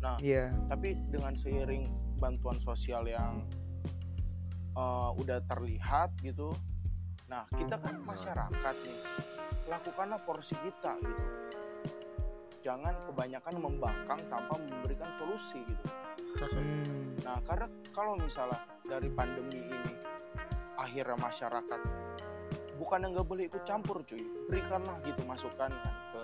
Nah, 0.00 0.16
iya. 0.20 0.44
tapi 0.68 0.88
dengan 1.08 1.32
seiring 1.32 1.84
bantuan 2.20 2.60
sosial 2.60 3.08
yang 3.08 3.44
uh, 4.76 5.10
udah 5.16 5.40
terlihat 5.48 6.12
gitu 6.20 6.52
nah 7.24 7.46
kita 7.54 7.78
kan 7.78 7.94
masyarakat 8.02 8.74
nih 8.82 9.00
lakukanlah 9.70 10.18
porsi 10.26 10.52
kita 10.60 10.98
gitu. 10.98 11.24
Jangan 12.60 12.92
kebanyakan 13.08 13.54
membangkang 13.56 14.20
tanpa 14.28 14.58
memberikan 14.58 15.08
solusi 15.16 15.62
gitu. 15.64 15.88
Hmm, 16.44 17.14
nah 17.22 17.38
karena 17.46 17.70
kalau 17.94 18.18
misalnya 18.18 18.58
dari 18.84 19.08
pandemi 19.08 19.62
ini 19.62 19.94
akhirnya 20.80 21.16
masyarakat 21.20 21.80
bukan 22.80 23.04
yang 23.04 23.12
nggak 23.12 23.28
boleh 23.28 23.44
ikut 23.44 23.62
campur 23.68 24.00
cuy. 24.08 24.24
Berikanlah 24.48 24.96
gitu 25.04 25.20
masukan 25.28 25.68
kan 25.68 25.94
ke 26.16 26.22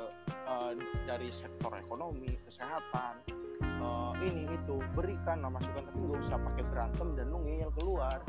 uh, 0.48 0.72
dari 1.04 1.28
sektor 1.28 1.68
ekonomi 1.76 2.32
kesehatan 2.48 3.20
eh, 3.60 4.12
ini 4.24 4.48
itu. 4.48 4.80
Berikan 4.96 5.44
lah 5.44 5.52
masukan 5.52 5.84
tapi 5.84 6.00
nggak 6.00 6.20
usah 6.24 6.40
pakai 6.40 6.64
berantem 6.64 7.12
dan 7.12 7.28
lu 7.28 7.44
ngeyel 7.44 7.68
keluar. 7.76 8.24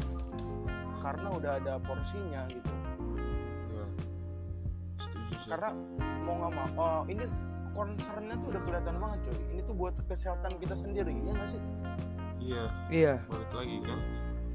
Karena 0.99 1.31
udah 1.31 1.51
ada 1.63 1.79
porsinya 1.79 2.43
gitu. 2.51 2.73
Iya. 3.71 3.85
Setuju 4.99 5.33
sih. 5.39 5.47
karena 5.47 5.71
mau 6.27 6.35
nggak 6.43 6.51
mau 6.51 6.67
oh, 6.75 7.01
ini 7.07 7.23
concernnya 7.71 8.35
tuh 8.43 8.47
udah 8.51 8.61
kelihatan 8.67 8.95
banget 8.99 9.19
coy 9.29 9.37
ini 9.53 9.61
tuh 9.63 9.75
buat 9.77 9.95
kesehatan 10.09 10.59
kita 10.59 10.75
sendiri 10.75 11.15
ya 11.23 11.31
nggak 11.31 11.49
sih? 11.55 11.61
Iya, 12.37 12.63
Iya, 12.87 13.13
balik 13.27 13.51
lagi 13.55 13.77
kan. 13.87 13.99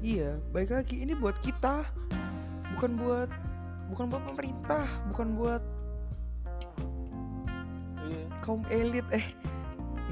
Iya. 0.03 0.35
Baik 0.51 0.75
lagi 0.75 0.99
ini 0.99 1.15
buat 1.15 1.39
kita, 1.39 1.87
bukan 2.75 2.99
buat 2.99 3.29
bukan 3.89 4.05
buat 4.11 4.23
pemerintah, 4.27 4.85
bukan 5.09 5.27
buat 5.39 5.63
iya. 8.03 8.23
kaum 8.43 8.67
elit. 8.67 9.07
Eh 9.15 9.23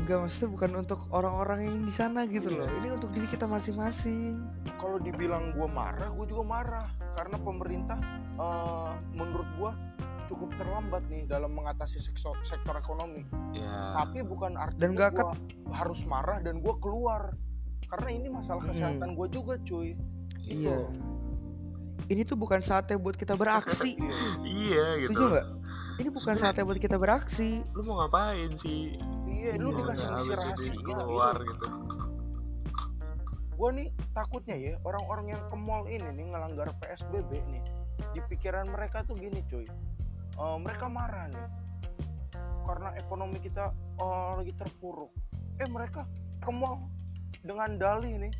enggak 0.01 0.17
maksudnya 0.25 0.49
bukan 0.57 0.71
untuk 0.81 0.99
orang-orang 1.13 1.59
yang 1.67 1.77
di 1.85 1.93
sana 1.93 2.25
gitu 2.25 2.49
Iya. 2.49 2.65
loh. 2.65 2.69
Ini 2.81 2.87
untuk 2.97 3.11
diri 3.13 3.27
kita 3.29 3.45
masing-masing. 3.45 4.41
Kalau 4.79 4.97
dibilang 4.97 5.53
gua 5.53 5.67
marah 5.69 6.09
gua 6.09 6.25
juga 6.25 6.43
marah. 6.47 6.87
Karena 7.13 7.37
pemerintah 7.37 7.99
eh, 8.39 8.91
menurut 9.13 9.49
gua 9.59 9.71
cukup 10.31 10.55
terlambat 10.55 11.03
nih 11.11 11.27
dalam 11.27 11.51
mengatasi 11.51 11.99
sektor, 11.99 12.31
sektor 12.47 12.71
ekonomi. 12.79 13.27
Ya. 13.51 13.99
tapi 13.99 14.23
bukan 14.23 14.55
artinya 14.55 14.79
Dan 14.79 14.89
nggak 14.95 15.11
gua 15.19 15.35
harus 15.75 16.07
marah 16.07 16.39
dan 16.39 16.63
gua 16.63 16.79
keluar 16.79 17.35
karena 17.91 18.09
ini 18.09 18.27
masalah 18.27 18.61
Mm-mm. 18.61 18.71
kesehatan 18.71 19.09
gua 19.11 19.27
juga 19.27 19.53
cuy 19.61 19.93
iya 20.41 20.79
ini 22.07 22.23
tuh 22.23 22.35
bukan 22.35 22.59
saatnya 22.59 22.95
buat 22.95 23.13
kita 23.13 23.35
beraksi 23.35 23.95
Iya. 23.99 24.15
Iya 24.41 24.85
gitu. 24.97 25.11
setuju 25.11 25.23
nggak 25.29 25.47
ini 25.97 26.09
bukan 26.09 26.35
saatnya 26.35 26.63
buat 26.63 26.79
kita 26.79 26.95
beraksi 26.95 27.61
Lu 27.71 27.83
mau 27.83 28.01
ngapain 28.01 28.55
sih? 28.55 28.95
iya 29.27 29.53
lu 29.55 29.69
Iya, 29.69 29.77
dikasih 29.77 30.05
habis 30.07 30.27
rahasia 30.31 30.71
gitu. 30.71 30.81
keluar 30.87 31.35
gitu. 31.37 31.67
gue 33.53 33.69
nih 33.71 33.87
takutnya 34.11 34.55
ya 34.55 34.73
orang-orang 34.81 35.25
yang 35.29 35.41
ke 35.45 35.55
mall 35.55 35.85
ini 35.85 36.01
nih 36.09 36.25
ngelanggar 36.27 36.73
PSBB 36.79 37.29
nih 37.45 37.63
di 38.09 38.21
pikiran 38.25 38.65
mereka 38.67 39.03
tuh 39.03 39.13
gini 39.15 39.43
cuy 39.45 39.67
Eh, 40.31 40.57
mereka 40.57 40.87
marah 40.87 41.27
nih 41.27 41.45
karena 42.63 42.95
ekonomi 42.95 43.37
kita 43.37 43.69
eh, 43.99 44.29
lagi 44.33 44.53
terpuruk 44.55 45.11
eh 45.59 45.67
mereka 45.67 46.07
ke 46.39 46.49
mall 46.49 46.87
dengan 47.41 47.77
dalih 47.77 48.21
nih 48.21 48.33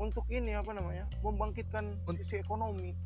untuk 0.00 0.24
ini 0.32 0.56
apa 0.56 0.72
namanya 0.72 1.04
membangkitkan 1.20 1.96
Unt- 2.08 2.16
sisi 2.20 2.40
ekonomi. 2.40 2.96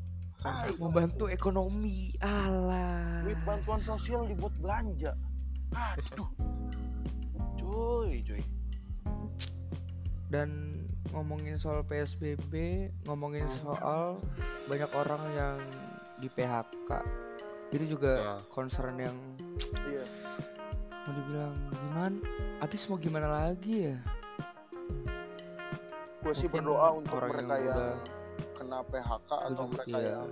Tai, 0.45 0.77
membantu 0.77 1.25
ekonomi 1.33 2.13
alah. 2.21 3.25
Duit 3.25 3.41
bantuan 3.49 3.81
sosial 3.81 4.29
dibuat 4.29 4.53
belanja. 4.61 5.17
Aduh. 5.73 6.29
Cuy 7.57 8.21
cuy. 8.21 8.43
Dan 10.29 10.83
ngomongin 11.15 11.57
soal 11.57 11.81
PSBB 11.87 12.53
ngomongin 13.07 13.47
soal 13.49 14.19
banyak 14.67 14.91
orang 14.93 15.23
yang 15.33 15.57
di 16.19 16.27
PHK 16.29 16.91
itu 17.71 17.97
juga 17.97 18.13
Ya. 18.19 18.35
concern 18.51 18.99
yang 18.99 19.17
iya. 19.87 20.05
mau 21.07 21.13
dibilang 21.15 21.55
gimana? 21.71 22.19
Habis 22.61 22.87
mau 22.91 22.99
gimana 22.99 23.29
lagi 23.31 23.95
ya 23.95 23.99
gue 26.25 26.33
sih 26.33 26.49
berdoa 26.49 26.89
untuk 26.97 27.21
orang 27.21 27.31
mereka 27.37 27.57
yang 27.61 27.69
yang, 27.69 27.81
udah- 27.93 28.23
kena 28.57 28.79
PHK 28.89 29.31
atau 29.53 29.65
mereka 29.69 29.99
iya. 30.01 30.11
yang 30.17 30.29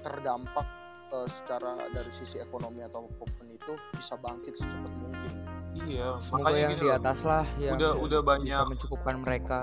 terdampak 0.00 0.66
eh, 1.12 1.28
secara 1.28 1.72
dari 1.92 2.12
sisi 2.16 2.40
ekonomi 2.40 2.80
atau 2.80 3.06
apa 3.06 3.24
pun 3.28 3.46
itu 3.46 3.72
bisa 3.92 4.16
bangkit 4.16 4.56
secepat 4.56 4.92
mungkin. 4.96 5.32
Iya, 5.72 6.20
semoga 6.24 6.40
makanya 6.48 6.58
yang 6.58 6.72
gini 6.72 6.82
di 6.82 6.90
atas 6.90 7.18
lah 7.24 7.44
yang 7.60 7.76
udah 7.76 7.92
udah 8.00 8.20
bisa 8.24 8.30
banyak 8.32 8.60
mencukupkan 8.72 9.16
mereka 9.20 9.60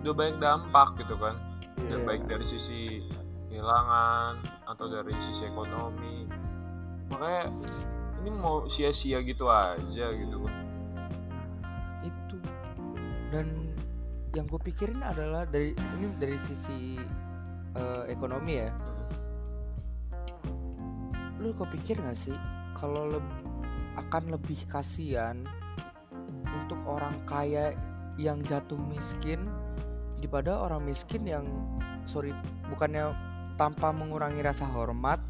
udah 0.00 0.14
banyak 0.16 0.36
dampak 0.40 0.88
gitu 1.04 1.14
kan. 1.20 1.34
Iya. 1.76 1.92
Ya, 1.92 1.96
baik 2.08 2.22
dari 2.24 2.46
sisi 2.48 3.04
kehilangan 3.52 4.32
atau 4.64 4.86
dari 4.88 5.12
sisi 5.20 5.42
ekonomi. 5.44 6.24
Makanya 7.12 7.44
ini 8.24 8.30
mau 8.42 8.64
sia-sia 8.66 9.20
gitu 9.22 9.46
aja 9.52 10.06
gitu 10.14 10.36
kan. 10.42 10.56
itu 12.06 12.38
dan 13.34 13.65
yang 14.36 14.44
gue 14.44 14.60
pikirin 14.60 15.00
adalah 15.00 15.48
dari 15.48 15.72
ini 15.72 16.12
dari 16.20 16.36
sisi 16.44 17.00
eh, 17.72 18.04
ekonomi 18.12 18.60
ya. 18.60 18.70
Lu 21.40 21.56
kok 21.56 21.72
pikir 21.72 21.96
gak 22.04 22.20
sih 22.20 22.36
kalau 22.76 23.16
leb- 23.16 23.44
akan 23.96 24.36
lebih 24.36 24.60
kasihan 24.68 25.40
untuk 26.44 26.76
orang 26.84 27.16
kaya 27.24 27.72
yang 28.20 28.44
jatuh 28.44 28.76
miskin 28.76 29.48
daripada 30.20 30.52
orang 30.56 30.84
miskin 30.84 31.24
yang 31.24 31.44
sorry 32.04 32.32
bukannya 32.68 33.12
tanpa 33.56 33.92
mengurangi 33.92 34.44
rasa 34.44 34.68
hormat 34.68 35.20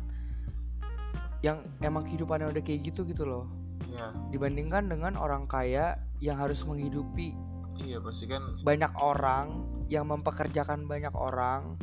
yang 1.47 1.63
emang 1.79 2.03
kehidupannya 2.03 2.51
udah 2.51 2.63
kayak 2.63 2.91
gitu 2.91 3.07
gitu 3.07 3.23
loh. 3.23 3.47
Iya, 3.87 4.11
dibandingkan 4.35 4.91
dengan 4.91 5.15
orang 5.15 5.47
kaya 5.47 5.95
yang 6.19 6.43
harus 6.43 6.67
menghidupi 6.67 7.39
iya 7.83 7.99
pasti 8.01 8.25
kan 8.25 8.43
banyak 8.63 8.93
orang 8.97 9.47
yang 9.87 10.09
mempekerjakan 10.09 10.85
banyak 10.85 11.13
orang 11.15 11.77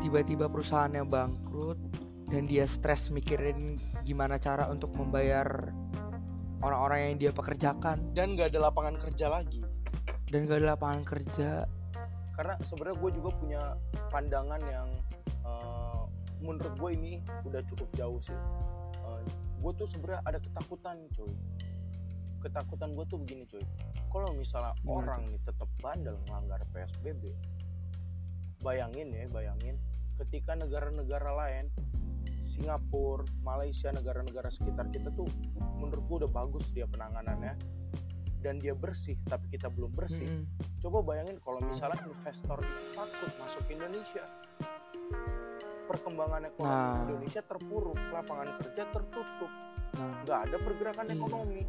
tiba-tiba 0.00 0.48
perusahaannya 0.48 1.04
bangkrut 1.06 1.78
dan 2.28 2.48
dia 2.48 2.64
stres 2.64 3.12
mikirin 3.12 3.76
gimana 4.02 4.40
cara 4.40 4.66
untuk 4.72 4.90
membayar 4.96 5.44
orang-orang 6.62 7.12
yang 7.12 7.16
dia 7.18 7.30
pekerjakan 7.30 8.00
Dan 8.16 8.34
nggak 8.34 8.54
ada 8.54 8.70
lapangan 8.70 8.96
kerja 8.96 9.26
lagi. 9.28 9.62
dan 10.32 10.48
gak 10.48 10.64
ada 10.64 10.72
lapangan 10.72 11.02
kerja 11.04 11.68
Karena 12.32 12.56
sebenarnya 12.64 12.96
gue 12.96 13.10
juga 13.20 13.30
punya 13.36 13.62
pandangan 14.08 14.62
yang 14.64 14.88
eh, 15.44 16.02
menurut 16.40 16.72
gue 16.72 16.90
ini 16.96 17.12
udah 17.44 17.60
cukup 17.68 17.88
jauh 17.92 18.16
sih. 18.24 18.36
gue 19.62 19.72
tuh 19.78 19.86
sebenarnya 19.86 20.24
ada 20.26 20.38
ketakutan 20.42 20.96
cuy. 21.14 21.30
Ketakutan 22.42 22.90
gue 22.92 23.06
tuh 23.06 23.18
begini 23.22 23.46
cuy. 23.46 23.62
Kalau 24.10 24.34
misalnya 24.34 24.74
Gimana 24.82 24.98
orang 24.98 25.22
nih 25.30 25.40
tetap 25.46 25.70
bandel 25.78 26.18
melanggar 26.28 26.60
PSBB, 26.74 27.32
bayangin 28.60 29.14
ya, 29.14 29.24
bayangin 29.30 29.78
ketika 30.20 30.54
negara-negara 30.54 31.32
lain 31.34 31.70
Singapura, 32.42 33.24
Malaysia, 33.40 33.88
negara-negara 33.94 34.50
sekitar 34.52 34.90
kita 34.92 35.08
tuh 35.14 35.30
menurut 35.80 36.04
gue 36.04 36.16
udah 36.26 36.30
bagus 36.30 36.68
dia 36.74 36.84
penanganannya 36.84 37.56
dan 38.42 38.58
dia 38.58 38.74
bersih 38.74 39.16
tapi 39.30 39.46
kita 39.54 39.70
belum 39.70 39.94
bersih. 39.94 40.26
Mm-mm. 40.26 40.44
Coba 40.82 41.00
bayangin 41.00 41.38
kalau 41.40 41.62
misalnya 41.62 42.02
investor 42.04 42.58
takut 42.92 43.30
masuk 43.38 43.62
ke 43.70 43.78
Indonesia. 43.78 44.26
Perkembangan 45.86 46.50
ekonomi 46.50 46.74
Nah. 46.74 47.02
Indonesia 47.06 47.42
terpuruk, 47.46 47.98
lapangan 48.10 48.48
kerja 48.58 48.82
tertutup, 48.90 49.50
nah 49.94 50.22
nggak 50.26 50.38
ada 50.50 50.56
pergerakan 50.62 51.06
Iya. 51.08 51.14
ekonomi. 51.18 51.62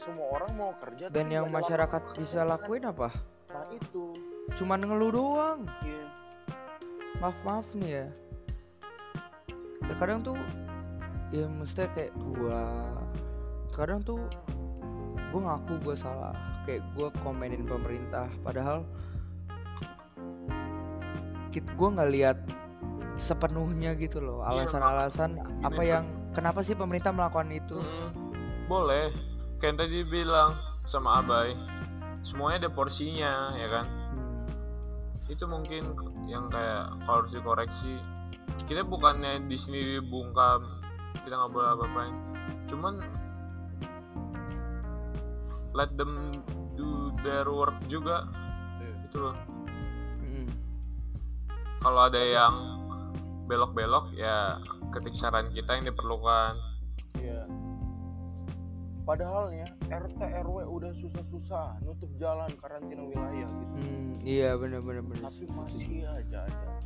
Semua 0.00 0.26
orang 0.32 0.50
mau 0.56 0.72
kerja 0.80 1.12
dan 1.12 1.28
yang 1.28 1.52
masyarakat 1.52 2.16
bisa 2.16 2.40
pekerjaan. 2.40 2.50
lakuin 2.56 2.84
apa? 2.88 3.08
Nah 3.52 3.64
itu, 3.68 4.04
cuman 4.56 4.80
ngeluh 4.80 5.12
doang. 5.12 5.60
Iya. 5.84 6.04
maaf 7.20 7.36
maaf 7.44 7.68
nih 7.76 8.00
ya. 8.00 8.06
Terkadang 9.84 10.24
tuh 10.24 10.40
ya 11.28 11.44
mestinya 11.52 11.92
kayak 11.92 12.12
gua 12.16 12.60
terkadang 13.68 14.00
tuh 14.00 14.20
gua 15.28 15.40
ngaku 15.52 15.72
gua 15.84 15.96
salah. 16.00 16.32
Kayak 16.64 16.88
gua 16.96 17.12
komenin 17.20 17.68
pemerintah 17.68 18.32
padahal 18.40 18.88
kit 21.52 21.66
gua 21.76 22.00
nggak 22.00 22.12
lihat 22.14 22.38
sepenuhnya 23.20 23.92
gitu 24.00 24.16
loh 24.24 24.40
Iya, 24.48 24.64
alasan-alasan 24.64 25.30
apa 25.60 25.82
yang 25.84 26.08
kenapa 26.32 26.64
sih 26.64 26.72
pemerintah 26.72 27.12
melakukan 27.12 27.52
itu? 27.52 27.76
Mm, 27.76 28.08
boleh. 28.64 29.12
Kayak 29.60 29.76
tadi 29.76 30.00
bilang 30.02 30.56
sama 30.88 31.20
Abai, 31.20 31.52
semuanya 32.24 32.66
ada 32.66 32.70
porsinya 32.72 33.52
ya 33.54 33.68
kan. 33.68 33.86
Hmm, 33.86 34.48
Itu 35.28 35.44
mungkin 35.44 35.94
yang 36.26 36.48
kayak 36.48 36.96
kalau 37.04 37.22
harus 37.22 37.32
dikoreksi. 37.32 37.94
Kita 38.64 38.82
bukannya 38.82 39.44
di 39.46 39.54
sini 39.54 40.00
dibungkam, 40.00 40.80
kita 41.22 41.34
nggak 41.36 41.52
boleh 41.52 41.68
apa-apain. 41.70 42.14
Cuman 42.66 42.94
let 45.70 45.92
them 45.94 46.40
do 46.74 47.14
their 47.20 47.46
work 47.46 47.76
juga 47.86 48.26
Iya. 48.80 48.94
gitu 49.06 49.16
loh. 49.22 49.36
mm, 50.24 50.48
Kalau 51.78 52.00
ada 52.00 52.18
yang 52.18 52.54
belok-belok 53.44 54.16
ya 54.16 54.56
ketik 54.90 55.14
saran 55.14 55.52
kita 55.52 55.76
yang 55.76 55.84
diperlukan. 55.86 56.56
Iya. 57.14 57.44
Padahal 59.10 59.50
ya, 59.50 59.66
RT 59.90 60.22
RW 60.22 60.70
udah 60.70 60.94
susah-susah 60.94 61.82
nutup 61.82 62.06
jalan 62.14 62.46
karantina 62.54 63.02
wilayah 63.02 63.42
gitu. 63.42 63.74
hmm, 63.74 64.22
iya 64.22 64.54
bener 64.54 64.78
Tapi 65.18 65.50
masih 65.50 66.06
aja 66.06 66.46
ada 66.46 66.78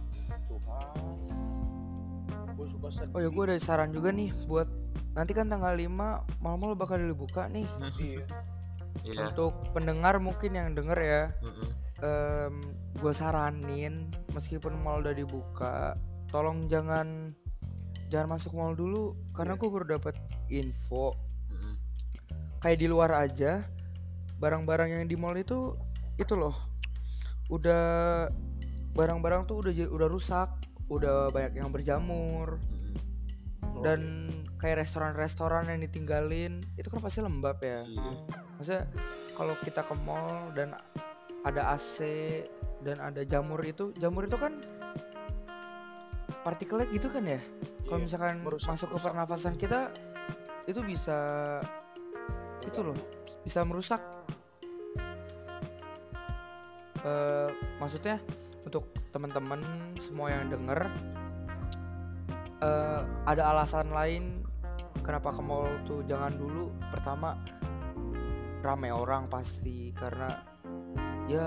Tuhan. 0.49 0.89
Gue 2.57 2.67
suka 2.73 2.89
sedih. 2.89 3.13
Oh 3.13 3.21
ya 3.21 3.29
gue 3.29 3.45
ada 3.45 3.61
saran 3.61 3.93
juga 3.93 4.09
nih 4.09 4.33
buat 4.49 4.65
nanti 5.13 5.37
kan 5.37 5.53
tanggal 5.53 5.77
5 5.77 5.85
mal-mal 6.41 6.73
bakal 6.73 6.97
dibuka 6.97 7.45
nih 7.47 7.69
iya 8.01 8.25
Iya. 9.05 9.29
untuk 9.29 9.53
pendengar 9.77 10.17
mungkin 10.17 10.55
yang 10.55 10.73
denger 10.73 10.97
ya 10.97 11.23
em 12.01 12.55
gue 12.95 13.13
saranin 13.13 14.07
meskipun 14.33 14.73
mall 14.81 15.03
udah 15.03 15.13
dibuka 15.13 15.99
tolong 16.27 16.67
jangan 16.67 17.35
jangan 18.09 18.39
masuk 18.39 18.55
mall 18.55 18.73
dulu 18.73 19.13
karena 19.35 19.55
Iya. 19.55 19.61
gue 19.61 19.69
baru 19.69 19.87
dapat 19.93 20.15
info. 20.49 21.15
Kayak 22.65 22.81
di 22.81 22.89
luar 22.89 23.13
aja 23.13 23.61
barang-barang 24.41 24.89
yang 24.91 25.05
di 25.05 25.15
mall 25.15 25.37
itu 25.37 25.77
itu 26.17 26.33
loh. 26.33 26.57
Udah 27.53 28.25
barang-barang 28.97 29.45
tuh 29.45 29.61
udah 29.61 29.73
udah 29.93 30.09
rusak 30.09 30.49
udah 30.89 31.29
banyak 31.29 31.61
yang 31.61 31.69
berjamur. 31.69 32.57
Mm-mm. 33.65 33.81
dan 33.83 34.01
kayak 34.55 34.87
restoran-restoran 34.87 35.67
yang 35.67 35.83
ditinggalin 35.83 36.63
itu 36.79 36.87
kan 36.87 37.01
pasti 37.01 37.21
lembab 37.21 37.59
ya. 37.59 37.83
Iya. 37.83 38.11
maksudnya 38.55 38.85
kalau 39.35 39.59
kita 39.61 39.83
ke 39.83 39.95
mall 40.01 40.55
dan 40.55 40.79
ada 41.43 41.75
AC 41.75 41.99
dan 42.81 43.03
ada 43.03 43.27
jamur 43.27 43.59
itu 43.61 43.91
jamur 43.99 44.25
itu 44.25 44.39
kan 44.39 44.55
partikelnya 46.47 46.87
gitu 46.93 47.11
kan 47.11 47.25
ya? 47.27 47.41
Kalau 47.85 47.99
Iya, 47.99 48.05
misalkan 48.07 48.37
merusak- 48.41 48.71
masuk 48.71 48.89
ke 48.95 48.99
pernafasan 49.01 49.55
kita 49.57 49.91
itu 50.65 50.81
bisa 50.81 51.19
itu 52.67 52.81
loh 52.81 52.97
bisa 53.45 53.61
merusak. 53.63 54.01
Eh 57.05 57.51
maksudnya 57.77 58.17
untuk 58.65 58.89
teman-teman 59.13 59.61
semua 60.01 60.33
yang 60.33 60.49
denger 60.49 60.89
eh 62.65 63.01
ada 63.29 63.43
alasan 63.53 63.93
lain 63.93 64.41
kenapa 65.05 65.31
ke 65.31 65.43
mall 65.45 65.69
tuh 65.85 66.01
jangan 66.09 66.33
dulu. 66.33 66.73
Pertama 66.89 67.37
rame 68.65 68.89
orang 68.89 69.29
pasti 69.29 69.93
karena 69.93 70.41
ya 71.29 71.45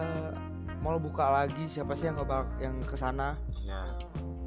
mall 0.85 1.01
buka 1.01 1.33
lagi 1.33 1.65
siapa 1.65 1.97
sih 1.97 2.13
yang 2.13 2.21
ngebak 2.21 2.45
yang 2.61 2.77
ke 2.85 2.93
sana 2.93 3.33
Iya. 3.57 3.81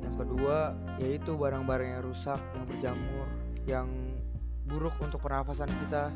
yang 0.06 0.14
kedua 0.14 0.78
yaitu 1.02 1.35
barang-barang 1.35 1.98
yang 1.98 2.02
rusak 2.06 2.38
yang 2.54 2.64
berjamur 2.70 3.26
yang 3.66 3.87
buruk 4.70 4.94
untuk 5.02 5.18
pernafasan 5.18 5.66
kita 5.66 6.14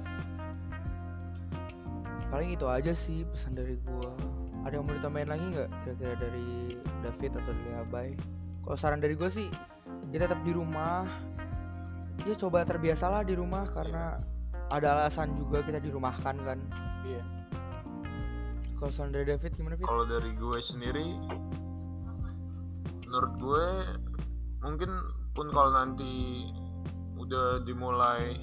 paling 2.35 2.59
itu 2.59 2.67
aja 2.67 2.91
sih 2.91 3.23
pesan 3.31 3.55
dari 3.55 3.79
gua. 3.87 4.11
Ada 4.67 4.83
yang 4.83 4.91
mau 4.91 4.99
ditambahin 4.99 5.31
lagi 5.31 5.45
nggak? 5.55 5.71
Kira-kira 5.87 6.15
dari 6.19 6.75
David 7.07 7.31
atau 7.39 7.53
dari 7.55 7.73
Abai? 7.79 8.09
Kalau 8.67 8.75
saran 8.75 8.99
dari 8.99 9.15
gue 9.15 9.31
sih 9.31 9.47
ya 10.11 10.19
tetap 10.19 10.43
di 10.43 10.51
rumah. 10.51 11.07
Ya 12.27 12.35
coba 12.35 12.67
terbiasalah 12.67 13.23
di 13.23 13.39
rumah 13.39 13.71
karena 13.71 14.19
ada 14.67 14.99
alasan 14.99 15.39
juga 15.39 15.63
kita 15.63 15.79
dirumahkan 15.79 16.35
kan. 16.43 16.59
Iya. 17.07 17.23
kalau 18.83 18.91
saran 18.91 19.15
dari 19.15 19.31
David 19.31 19.55
gimana 19.55 19.79
Fit? 19.79 19.87
Kalau 19.87 20.03
dari 20.03 20.35
gue 20.35 20.59
sendiri, 20.59 21.07
menurut 23.07 23.33
gue 23.39 23.67
mungkin 24.59 24.91
pun 25.39 25.47
kalau 25.55 25.71
nanti 25.71 26.51
udah 27.15 27.63
dimulai 27.63 28.35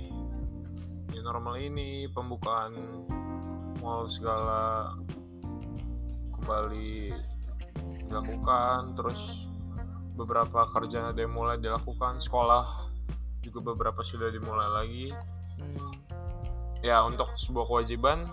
new 1.12 1.22
normal 1.28 1.60
ini 1.60 2.08
pembukaan 2.16 2.72
mall 3.82 4.06
segala 4.08 4.94
kembali 6.38 7.12
dilakukan 8.08 8.94
terus 8.94 9.22
beberapa 10.14 10.70
kerjaan 10.70 11.12
ada 11.12 11.20
yang 11.20 11.34
mulai 11.34 11.58
dilakukan 11.58 12.20
sekolah 12.20 12.92
juga 13.42 13.74
beberapa 13.74 14.02
sudah 14.02 14.30
dimulai 14.30 14.70
lagi 14.70 15.08
Hmm, 15.62 15.94
ya 16.82 17.06
untuk 17.06 17.30
sebuah 17.38 17.70
kewajiban 17.70 18.26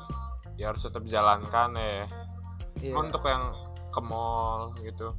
ya 0.56 0.72
harus 0.72 0.80
tetap 0.80 1.04
jalankan 1.04 1.76
ya 1.76 2.08
iya. 2.80 2.94
untuk 2.96 3.20
yang 3.28 3.52
ke 3.92 4.00
mall 4.00 4.72
gitu 4.80 5.12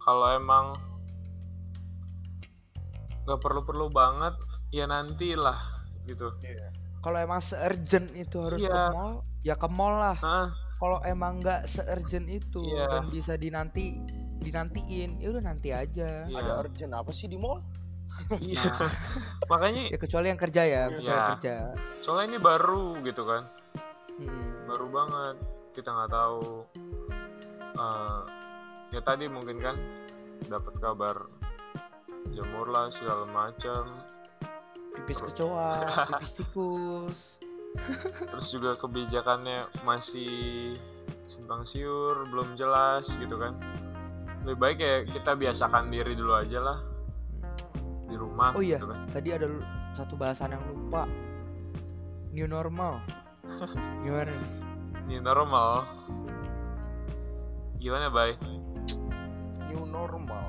kalau 0.00 0.32
emang 0.32 0.72
nggak 3.28 3.40
perlu-perlu 3.40 3.92
banget 3.92 4.32
ya 4.72 4.88
nantilah 4.88 5.84
gitu 6.08 6.32
Iya. 6.40 6.72
kalau 7.04 7.18
emang 7.20 7.44
se-urgent 7.44 8.08
itu 8.16 8.36
harus 8.40 8.64
ke 8.64 8.72
Iya. 8.72 8.88
mall 8.88 9.20
ya 9.40 9.54
ke 9.54 9.68
mall 9.68 9.94
lah. 9.94 10.16
Nah 10.18 10.48
kalau 10.76 10.96
emang 11.04 11.38
nggak 11.38 11.68
se-urgent 11.68 12.24
itu 12.26 12.64
Iya. 12.64 12.88
dan 12.88 13.04
bisa 13.08 13.36
dinanti 13.36 14.00
dinantiin 14.40 15.20
ya 15.20 15.28
udah 15.28 15.44
nanti 15.44 15.68
aja. 15.70 16.24
Iya. 16.24 16.36
Ada 16.40 16.52
urgent 16.58 16.92
apa 16.92 17.12
sih 17.12 17.26
di 17.26 17.36
mall? 17.36 17.60
iya. 18.40 18.64
Makanya 19.52 19.92
ya 19.92 19.98
kecuali 19.98 20.26
yang 20.28 20.40
kerja 20.40 20.62
ya 20.64 20.82
kecuali 20.88 21.04
Iya. 21.04 21.20
yang 21.20 21.32
kerja. 21.36 21.54
Soalnya 22.00 22.26
ini 22.26 22.38
baru 22.38 22.84
gitu 23.02 23.22
kan. 23.24 23.42
Mm-mm. 24.16 24.66
baru 24.66 24.86
banget. 24.88 25.36
Kita 25.70 25.88
nggak 25.90 26.10
tahu 26.10 26.44
Eh, 27.70 28.20
ya 28.90 29.00
tadi 29.00 29.24
mungkin 29.24 29.56
kan 29.56 29.72
dapat 30.44 30.74
kabar 30.78 31.16
jamur 32.28 32.68
lah 32.68 32.90
segala 32.90 33.24
macam. 33.24 34.04
Pipis 34.90 35.22
kecoa 35.22 35.70
pipis 36.10 36.32
tikus 36.34 37.18
terus 38.30 38.48
juga 38.50 38.74
kebijakannya 38.76 39.66
masih 39.86 40.74
simpang 41.26 41.62
siur 41.64 42.26
belum 42.28 42.54
jelas 42.54 43.06
gitu 43.16 43.38
kan. 43.38 43.54
Lebih 44.44 44.58
baik 44.58 44.78
ya 44.80 44.96
kita 45.06 45.36
biasakan 45.36 45.88
diri 45.88 46.12
dulu 46.14 46.34
aja 46.34 46.58
lah. 46.58 46.78
Di 48.10 48.16
rumah 48.18 48.52
Oh 48.54 48.62
iya. 48.64 48.76
gitu 48.80 48.90
kan. 48.90 49.06
tadi 49.10 49.28
ada 49.30 49.46
satu 49.94 50.14
bahasan 50.18 50.54
yang 50.54 50.64
lupa. 50.66 51.06
New 52.30 52.46
normal. 52.46 52.98
Gimana? 54.04 54.34
Ini 55.06 55.18
normal. 55.18 55.86
Gimana 57.78 58.06
bay? 58.10 58.34
New 59.70 59.82
normal. 59.86 60.44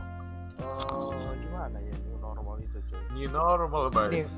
Eh 0.61 1.31
gimana 1.41 1.77
ya 1.81 1.95
new 2.05 2.17
normal 2.21 2.55
itu 2.61 2.77
coy? 2.85 3.01
new 3.17 3.29
normal 3.29 3.89
bay 3.89 4.29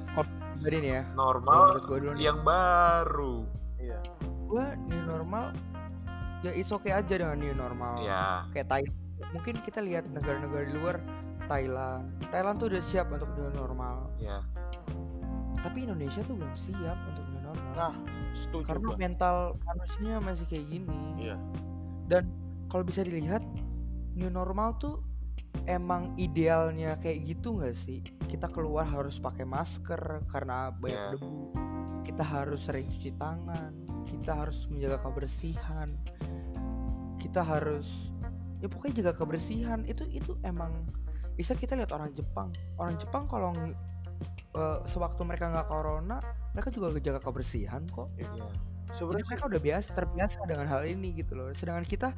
pribadi 0.63 0.77
nih 0.87 0.91
ya 0.95 1.03
normal 1.11 1.59
menurut 1.75 1.83
gue 1.83 1.97
dulu 1.99 2.13
nih. 2.15 2.23
yang 2.23 2.39
baru. 2.47 3.35
Iya. 3.83 3.99
gue 4.23 4.65
new 4.87 5.01
normal 5.03 5.45
ya 6.39 6.51
is 6.55 6.71
okay 6.71 6.95
aja 6.95 7.13
dengan 7.19 7.35
new 7.35 7.51
normal. 7.51 7.99
Ya 7.99 8.47
kayak 8.55 8.71
Thailand 8.71 8.95
mungkin 9.35 9.55
kita 9.59 9.83
lihat 9.83 10.07
negara-negara 10.07 10.63
di 10.63 10.73
luar 10.79 10.95
Thailand. 11.51 12.15
Thailand 12.31 12.55
tuh 12.63 12.71
udah 12.71 12.79
siap 12.79 13.11
untuk 13.11 13.27
new 13.35 13.51
normal. 13.51 14.07
Ya 14.15 14.39
tapi 15.63 15.87
Indonesia 15.87 16.19
tuh 16.27 16.35
belum 16.35 16.53
siap 16.59 16.97
untuk 17.07 17.23
new 17.31 17.39
normal. 17.39 17.71
Nah, 17.71 17.95
setuju 18.35 18.67
karena 18.67 18.87
gua. 18.91 18.99
mental 18.99 19.35
manusianya 19.63 20.19
masih 20.19 20.45
kayak 20.51 20.65
gini. 20.67 20.99
Iya. 21.19 21.39
dan 22.11 22.27
kalau 22.67 22.83
bisa 22.83 22.99
dilihat 22.99 23.39
new 24.11 24.27
normal 24.27 24.75
tuh 24.75 24.99
emang 25.71 26.11
idealnya 26.19 26.99
kayak 26.99 27.23
gitu 27.23 27.55
nggak 27.55 27.71
sih 27.71 28.03
kita 28.33 28.49
keluar 28.49 28.89
harus 28.89 29.21
pakai 29.21 29.45
masker 29.45 30.25
karena 30.25 30.73
banyak 30.73 30.97
Iya. 30.97 31.11
debu. 31.13 31.53
Kita 32.01 32.23
harus 32.25 32.65
sering 32.65 32.89
cuci 32.89 33.13
tangan 33.15 33.83
kita 34.07 34.31
harus 34.35 34.67
menjaga 34.67 34.99
kebersihan. 35.03 35.89
Kita 37.19 37.41
harus 37.43 37.87
ya 38.59 38.67
pokoknya 38.67 39.03
jaga 39.03 39.13
kebersihan. 39.15 39.79
Itu 39.87 40.07
itu 40.11 40.35
emang 40.43 40.87
bisa 41.33 41.55
kita 41.55 41.73
lihat 41.79 41.91
orang 41.95 42.11
Jepang. 42.11 42.51
Orang 42.75 42.95
Jepang 42.99 43.25
kalau 43.25 43.51
eh, 44.53 44.79
sewaktu 44.85 45.21
mereka 45.25 45.49
nggak 45.49 45.67
corona 45.67 46.19
mereka 46.53 46.69
juga 46.69 46.93
jaga 46.99 47.19
kebersihan 47.23 47.83
kok. 47.89 48.11
Ya. 48.19 48.27
jadi 48.29 48.51
Sebenarnya 48.93 49.25
mereka 49.25 49.45
udah 49.49 49.61
biasa 49.63 49.87
terbiasa 49.95 50.37
dengan 50.45 50.67
hal 50.69 50.85
ini 50.85 51.17
gitu 51.17 51.33
loh. 51.33 51.49
Sedangkan 51.55 51.87
kita 51.87 52.09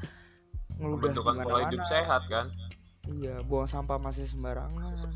ngeludah 0.75 1.13
pola 1.15 1.71
hidup 1.71 1.83
sehat 1.87 2.27
kan? 2.27 2.51
Iya 3.05 3.45
buang 3.45 3.69
sampah 3.69 4.01
masih 4.01 4.25
sembarangan 4.25 5.13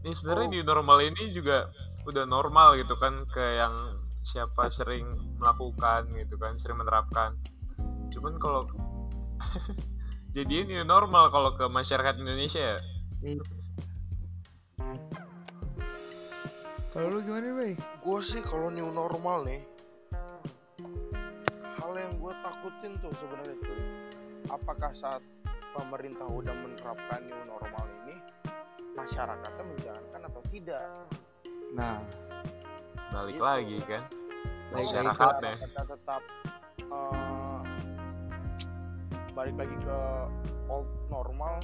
ini 0.00 0.12
sebenarnya 0.14 0.46
Oh. 0.46 0.54
di 0.54 0.60
normal 0.62 0.98
ini 1.02 1.22
juga 1.30 1.68
udah 2.02 2.24
normal 2.24 2.76
gitu 2.76 2.96
kan 2.96 3.24
ke 3.26 3.60
yang 3.60 3.74
siapa 4.22 4.68
sering 4.68 5.04
melakukan 5.36 6.08
gitu 6.14 6.36
kan 6.36 6.56
sering 6.56 6.78
menerapkan 6.78 7.36
cuman 8.08 8.36
kalau 8.36 8.64
jadi 10.36 10.64
ini 10.64 10.74
normal 10.82 11.28
kalau 11.28 11.52
ke 11.52 11.66
masyarakat 11.66 12.16
Indonesia 12.16 12.76
ya 12.76 12.78
Iya. 13.20 13.44
kalau 16.90 17.06
lu 17.08 17.20
gimana 17.20 17.52
bay 17.54 17.72
gue 17.76 18.20
sih 18.20 18.40
kalau 18.42 18.68
new 18.68 18.88
normal 18.88 19.44
nih 19.44 19.60
hal 21.76 21.92
yang 21.92 22.12
gue 22.16 22.32
takutin 22.40 22.92
tuh 22.98 23.12
sebenarnya 23.14 23.56
cuy 23.60 23.82
apakah 24.48 24.90
saat 24.90 25.22
pemerintah 25.70 26.26
udah 26.26 26.54
menerapkan 26.56 27.20
new 27.24 27.42
normal 27.46 27.84
ini 28.02 28.16
masyarakatnya 28.96 29.64
menjalankan 29.64 30.20
atau 30.26 30.42
tidak. 30.50 30.82
Nah. 31.74 32.02
Balik 33.10 33.34
Gitu. 33.36 33.42
lagi 33.42 33.76
kan? 33.90 34.02
Masyarakatnya. 34.70 35.54
Kita 35.66 35.82
tetap 35.82 36.22
eh, 36.78 37.60
balik 39.34 39.56
lagi 39.58 39.76
ke 39.82 39.98
old 40.70 40.90
normal. 41.10 41.58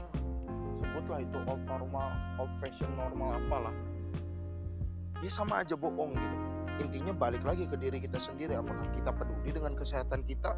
Sebutlah 0.77 1.18
itu 1.22 1.39
old 1.47 1.62
normal 1.70 2.09
old 2.43 2.53
fashion 2.59 2.91
normal 2.99 3.39
apalah. 3.39 3.74
Dia 5.22 5.33
sama 5.33 5.62
aja 5.64 5.79
bohong 5.79 6.12
gitu. 6.18 6.39
Intinya 6.77 7.16
balik 7.16 7.41
lagi 7.47 7.64
ke 7.64 7.77
diri 7.81 8.03
kita 8.03 8.20
sendiri. 8.20 8.53
Apakah 8.53 8.85
kita 8.93 9.09
peduli 9.14 9.49
dengan 9.55 9.72
kesehatan 9.72 10.27
kita 10.29 10.53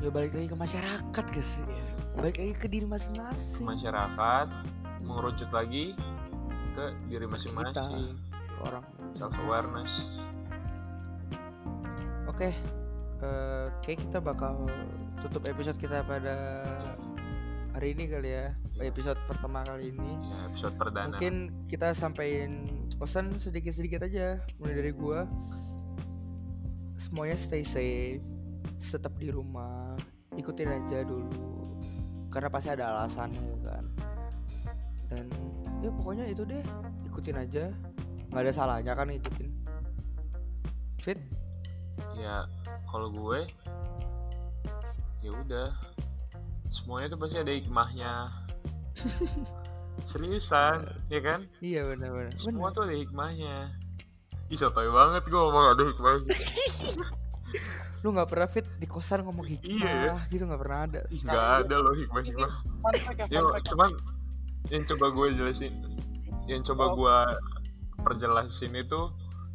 ya 0.00 0.08
balik 0.08 0.32
lagi 0.32 0.48
ke 0.48 0.56
masyarakat 0.56 1.24
gak 1.28 1.44
sih 1.44 1.64
balik 2.16 2.36
lagi 2.40 2.54
ke 2.56 2.66
diri 2.66 2.86
masing-masing. 2.88 3.64
Masyarakat 3.64 4.48
mengerucut 5.04 5.50
lagi 5.52 5.94
ke 6.74 6.84
diri 7.06 7.26
masing-masing. 7.28 8.16
Ke 8.18 8.60
orang 8.64 8.84
self 9.12 9.36
awareness 9.46 10.08
oke 12.40 12.48
eh, 13.20 13.66
kayak 13.84 13.98
kita 14.08 14.18
bakal 14.22 14.64
tutup 15.20 15.44
episode 15.44 15.76
kita 15.76 16.00
pada 16.08 16.64
hari 17.76 17.92
ini 17.92 18.08
kali 18.08 18.32
ya. 18.32 18.56
Episode 18.80 19.20
pertama 19.28 19.60
kali 19.60 19.92
ini. 19.92 20.12
Ya, 20.24 20.48
episode 20.48 20.74
perdana. 20.80 21.20
Mungkin 21.20 21.68
kita 21.68 21.92
sampaikan 21.92 22.64
pesan 22.96 23.36
sedikit-sedikit 23.36 24.08
aja 24.08 24.40
mulai 24.56 24.72
dari 24.72 24.92
gua. 24.96 25.28
Semuanya 26.96 27.36
stay 27.36 27.60
safe 27.60 28.39
tetap 28.80 29.14
di 29.20 29.28
rumah 29.30 29.94
ikutin 30.34 30.70
aja 30.70 31.04
dulu. 31.04 31.78
Karena 32.30 32.48
pasti 32.48 32.68
ada 32.70 32.94
alasannya 32.94 33.54
kan. 33.66 33.84
Dan 35.10 35.26
ya 35.82 35.90
pokoknya 35.90 36.24
itu 36.30 36.42
deh 36.46 36.62
ikutin 37.10 37.36
aja. 37.38 37.64
Nggak 38.30 38.42
ada 38.46 38.52
salahnya 38.54 38.92
kan 38.94 39.10
ngikutin. 39.10 39.50
Fit? 41.02 41.18
Ya 42.14 42.46
kalau 42.86 43.10
gue 43.10 43.48
ya 45.20 45.30
udah. 45.34 45.68
Semuanya 46.70 47.10
tuh 47.10 47.18
pasti 47.18 47.36
ada 47.42 47.50
hikmahnya. 47.50 48.12
Seriusan 50.08 50.86
ya 51.10 51.20
kan? 51.20 51.44
Iya 51.60 51.84
benar-benar 51.92 52.32
semua 52.38 52.70
benar. 52.70 52.76
tuh 52.78 52.82
ada 52.86 52.94
hikmahnya. 52.94 53.56
Ih 54.50 54.58
sotoy 54.58 54.86
banget 54.90 55.22
gue 55.26 55.38
ngomong 55.38 55.66
ada 55.74 55.82
hikmahnya 55.82 56.34
lu 58.00 58.16
nggak 58.16 58.28
pernah 58.28 58.48
fit 58.48 58.64
di 58.80 58.88
kosan 58.88 59.22
ngomong 59.22 59.44
hikmah 59.44 59.68
Iya. 59.68 60.14
gitu 60.32 60.48
nggak 60.48 60.60
pernah 60.60 60.78
ada 60.88 61.00
Ih 61.08 61.20
gak 61.20 61.48
ada 61.64 61.76
loh 61.78 61.92
hikmah-hikmah 61.92 62.50
fun 62.80 62.94
fact 62.96 63.18
ya 63.28 63.40
Ya, 63.40 63.60
cuman 63.68 63.90
yang 64.68 64.84
coba 64.88 65.06
gue 65.10 65.26
jelasin, 65.36 65.72
yang 66.44 66.60
coba 66.62 66.84
Oh. 66.88 66.96
gue 66.96 67.16
perjelasin 68.00 68.72
itu 68.72 69.00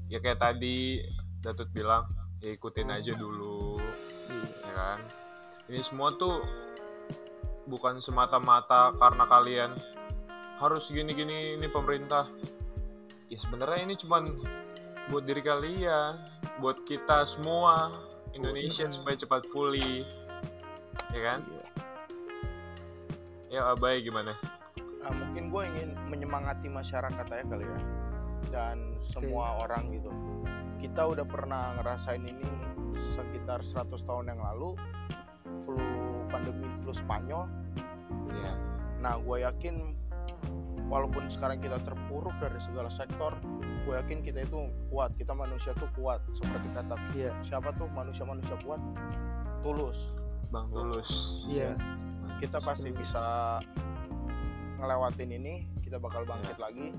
ya 0.07 0.21
kayak 0.21 0.41
tadi 0.41 1.01
Datut 1.41 1.69
bilang 1.69 2.09
ya 2.41 2.57
ikutin 2.57 2.89
aja 2.89 3.13
dulu, 3.13 3.77
ya 4.65 4.73
kan. 4.73 4.97
Ini 5.69 5.77
semua 5.81 6.09
tuh 6.13 6.41
bukan 7.65 8.01
semata-mata 8.01 8.89
karena 8.97 9.29
kalian 9.29 9.71
harus 10.57 10.89
gini-gini 10.89 11.53
ini 11.53 11.69
pemerintah. 11.69 12.25
Ya 13.29 13.37
sebenarnya 13.37 13.85
ini 13.85 13.93
cuman 13.93 14.41
buat 15.09 15.21
diri 15.21 15.45
kalian, 15.45 16.17
buat 16.57 16.81
kita 16.81 17.29
semua 17.29 17.93
Indonesia 18.35 18.85
Mm. 18.85 18.93
supaya 18.93 19.15
cepat 19.15 19.47
pulih, 19.49 20.03
ya 21.15 21.21
kan? 21.23 21.39
Ya 23.47 23.71
abai 23.71 24.03
gimana? 24.03 24.35
Nah, 24.99 25.11
mungkin 25.15 25.47
gue 25.53 25.63
ingin 25.63 25.89
menyemangati 26.11 26.67
masyarakat 26.67 27.25
aja 27.31 27.45
kali 27.47 27.63
ya. 27.63 27.79
Dan 28.51 28.99
semua 29.07 29.63
orang 29.63 29.87
gitu. 29.95 30.11
Kita 30.83 31.07
udah 31.07 31.23
pernah 31.23 31.79
ngerasain 31.79 32.21
ini 32.21 32.45
sekitar 33.15 33.63
100 33.63 34.03
tahun 34.03 34.35
yang 34.35 34.41
lalu. 34.43 34.75
Flu 35.63 35.79
pandemi 36.27 36.67
flu 36.83 36.91
Spanyol. 36.91 37.47
Ya, 38.35 38.53
nah 38.99 39.15
gue 39.15 39.47
yakin 39.47 39.95
walaupun 40.85 41.25
sekarang 41.33 41.57
kita 41.61 41.81
terpuruk 41.81 42.33
dari 42.37 42.57
segala 42.61 42.89
sektor 42.93 43.33
gue 43.85 43.93
yakin 43.93 44.21
kita 44.21 44.45
itu 44.45 44.69
kuat 44.89 45.13
kita 45.17 45.33
manusia 45.33 45.73
tuh 45.77 45.89
kuat 45.97 46.21
seperti 46.37 46.67
kata 46.73 46.95
Iya. 47.13 47.31
siapa 47.41 47.73
tuh 47.77 47.89
manusia-manusia 47.93 48.57
kuat 48.65 48.81
tulus. 49.65 50.13
Bang 50.53 50.69
Tulus. 50.69 51.09
iya. 51.49 51.73
Kita 52.37 52.61
pasti 52.61 52.93
bisa 52.93 53.57
ngelewatin 54.77 55.31
ini 55.33 55.65
kita 55.81 55.97
bakal 55.97 56.21
bangkit 56.25 56.57
lagi. 56.61 56.93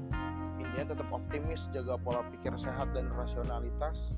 Intinya 0.58 0.94
tetap 0.94 1.08
optimis 1.14 1.70
jaga 1.70 1.94
pola 2.00 2.26
pikir 2.26 2.54
sehat 2.58 2.90
dan 2.90 3.06
rasionalitas. 3.14 4.10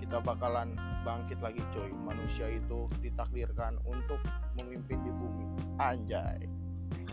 Kita 0.00 0.24
bakalan 0.24 0.74
bangkit 1.04 1.38
lagi 1.44 1.60
coy. 1.76 1.92
Manusia 1.92 2.48
itu 2.48 2.88
ditakdirkan 3.04 3.76
untuk 3.84 4.18
memimpin 4.56 5.04
di 5.04 5.12
bumi. 5.14 5.44
Anjay 5.76 6.59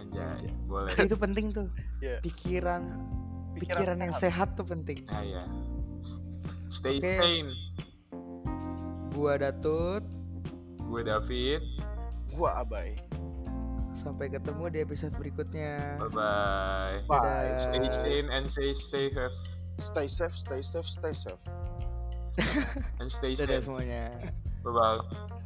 Anjay, 0.09 0.23
Anjay. 0.39 0.51
boleh. 0.63 0.93
itu 0.97 1.15
penting 1.15 1.45
tuh 1.49 1.67
Iya. 1.97 2.17
pikiran 2.19 2.81
pikiran 3.53 3.97
yang 3.97 4.13
sehat 4.13 4.53
tuh 4.53 4.63
penting 4.63 5.03
Ah 5.07 5.19
ya. 5.19 5.43
Stay 6.69 6.97
Oke. 6.97 7.09
sane. 7.11 7.51
gua 9.11 9.33
Datut 9.35 10.05
Gue 10.79 11.01
David. 11.01 11.61
gua 12.29 12.61
abai 12.61 12.95
sampai 13.91 14.29
ketemu 14.29 14.69
di 14.69 14.79
episode 14.79 15.09
berikutnya 15.11 15.97
Bye 15.97 16.11
bye. 16.11 16.95
bye 17.03 17.17
Dadah. 17.17 17.59
Stay 17.59 17.87
sane 17.91 18.27
and 18.29 18.45
stay 18.45 18.71
stay 18.71 19.09
safe 19.09 19.37
stay 19.75 20.07
safe 20.07 20.35
stay 20.35 20.61
safe 20.61 20.85
stay 20.87 21.13
safe 21.13 21.43
and 23.01 23.09
stay 23.09 23.33
dadah 23.33 23.57
safe. 23.57 23.65
semuanya 23.65 24.13
Bye 24.61 24.69
bye. 24.69 25.36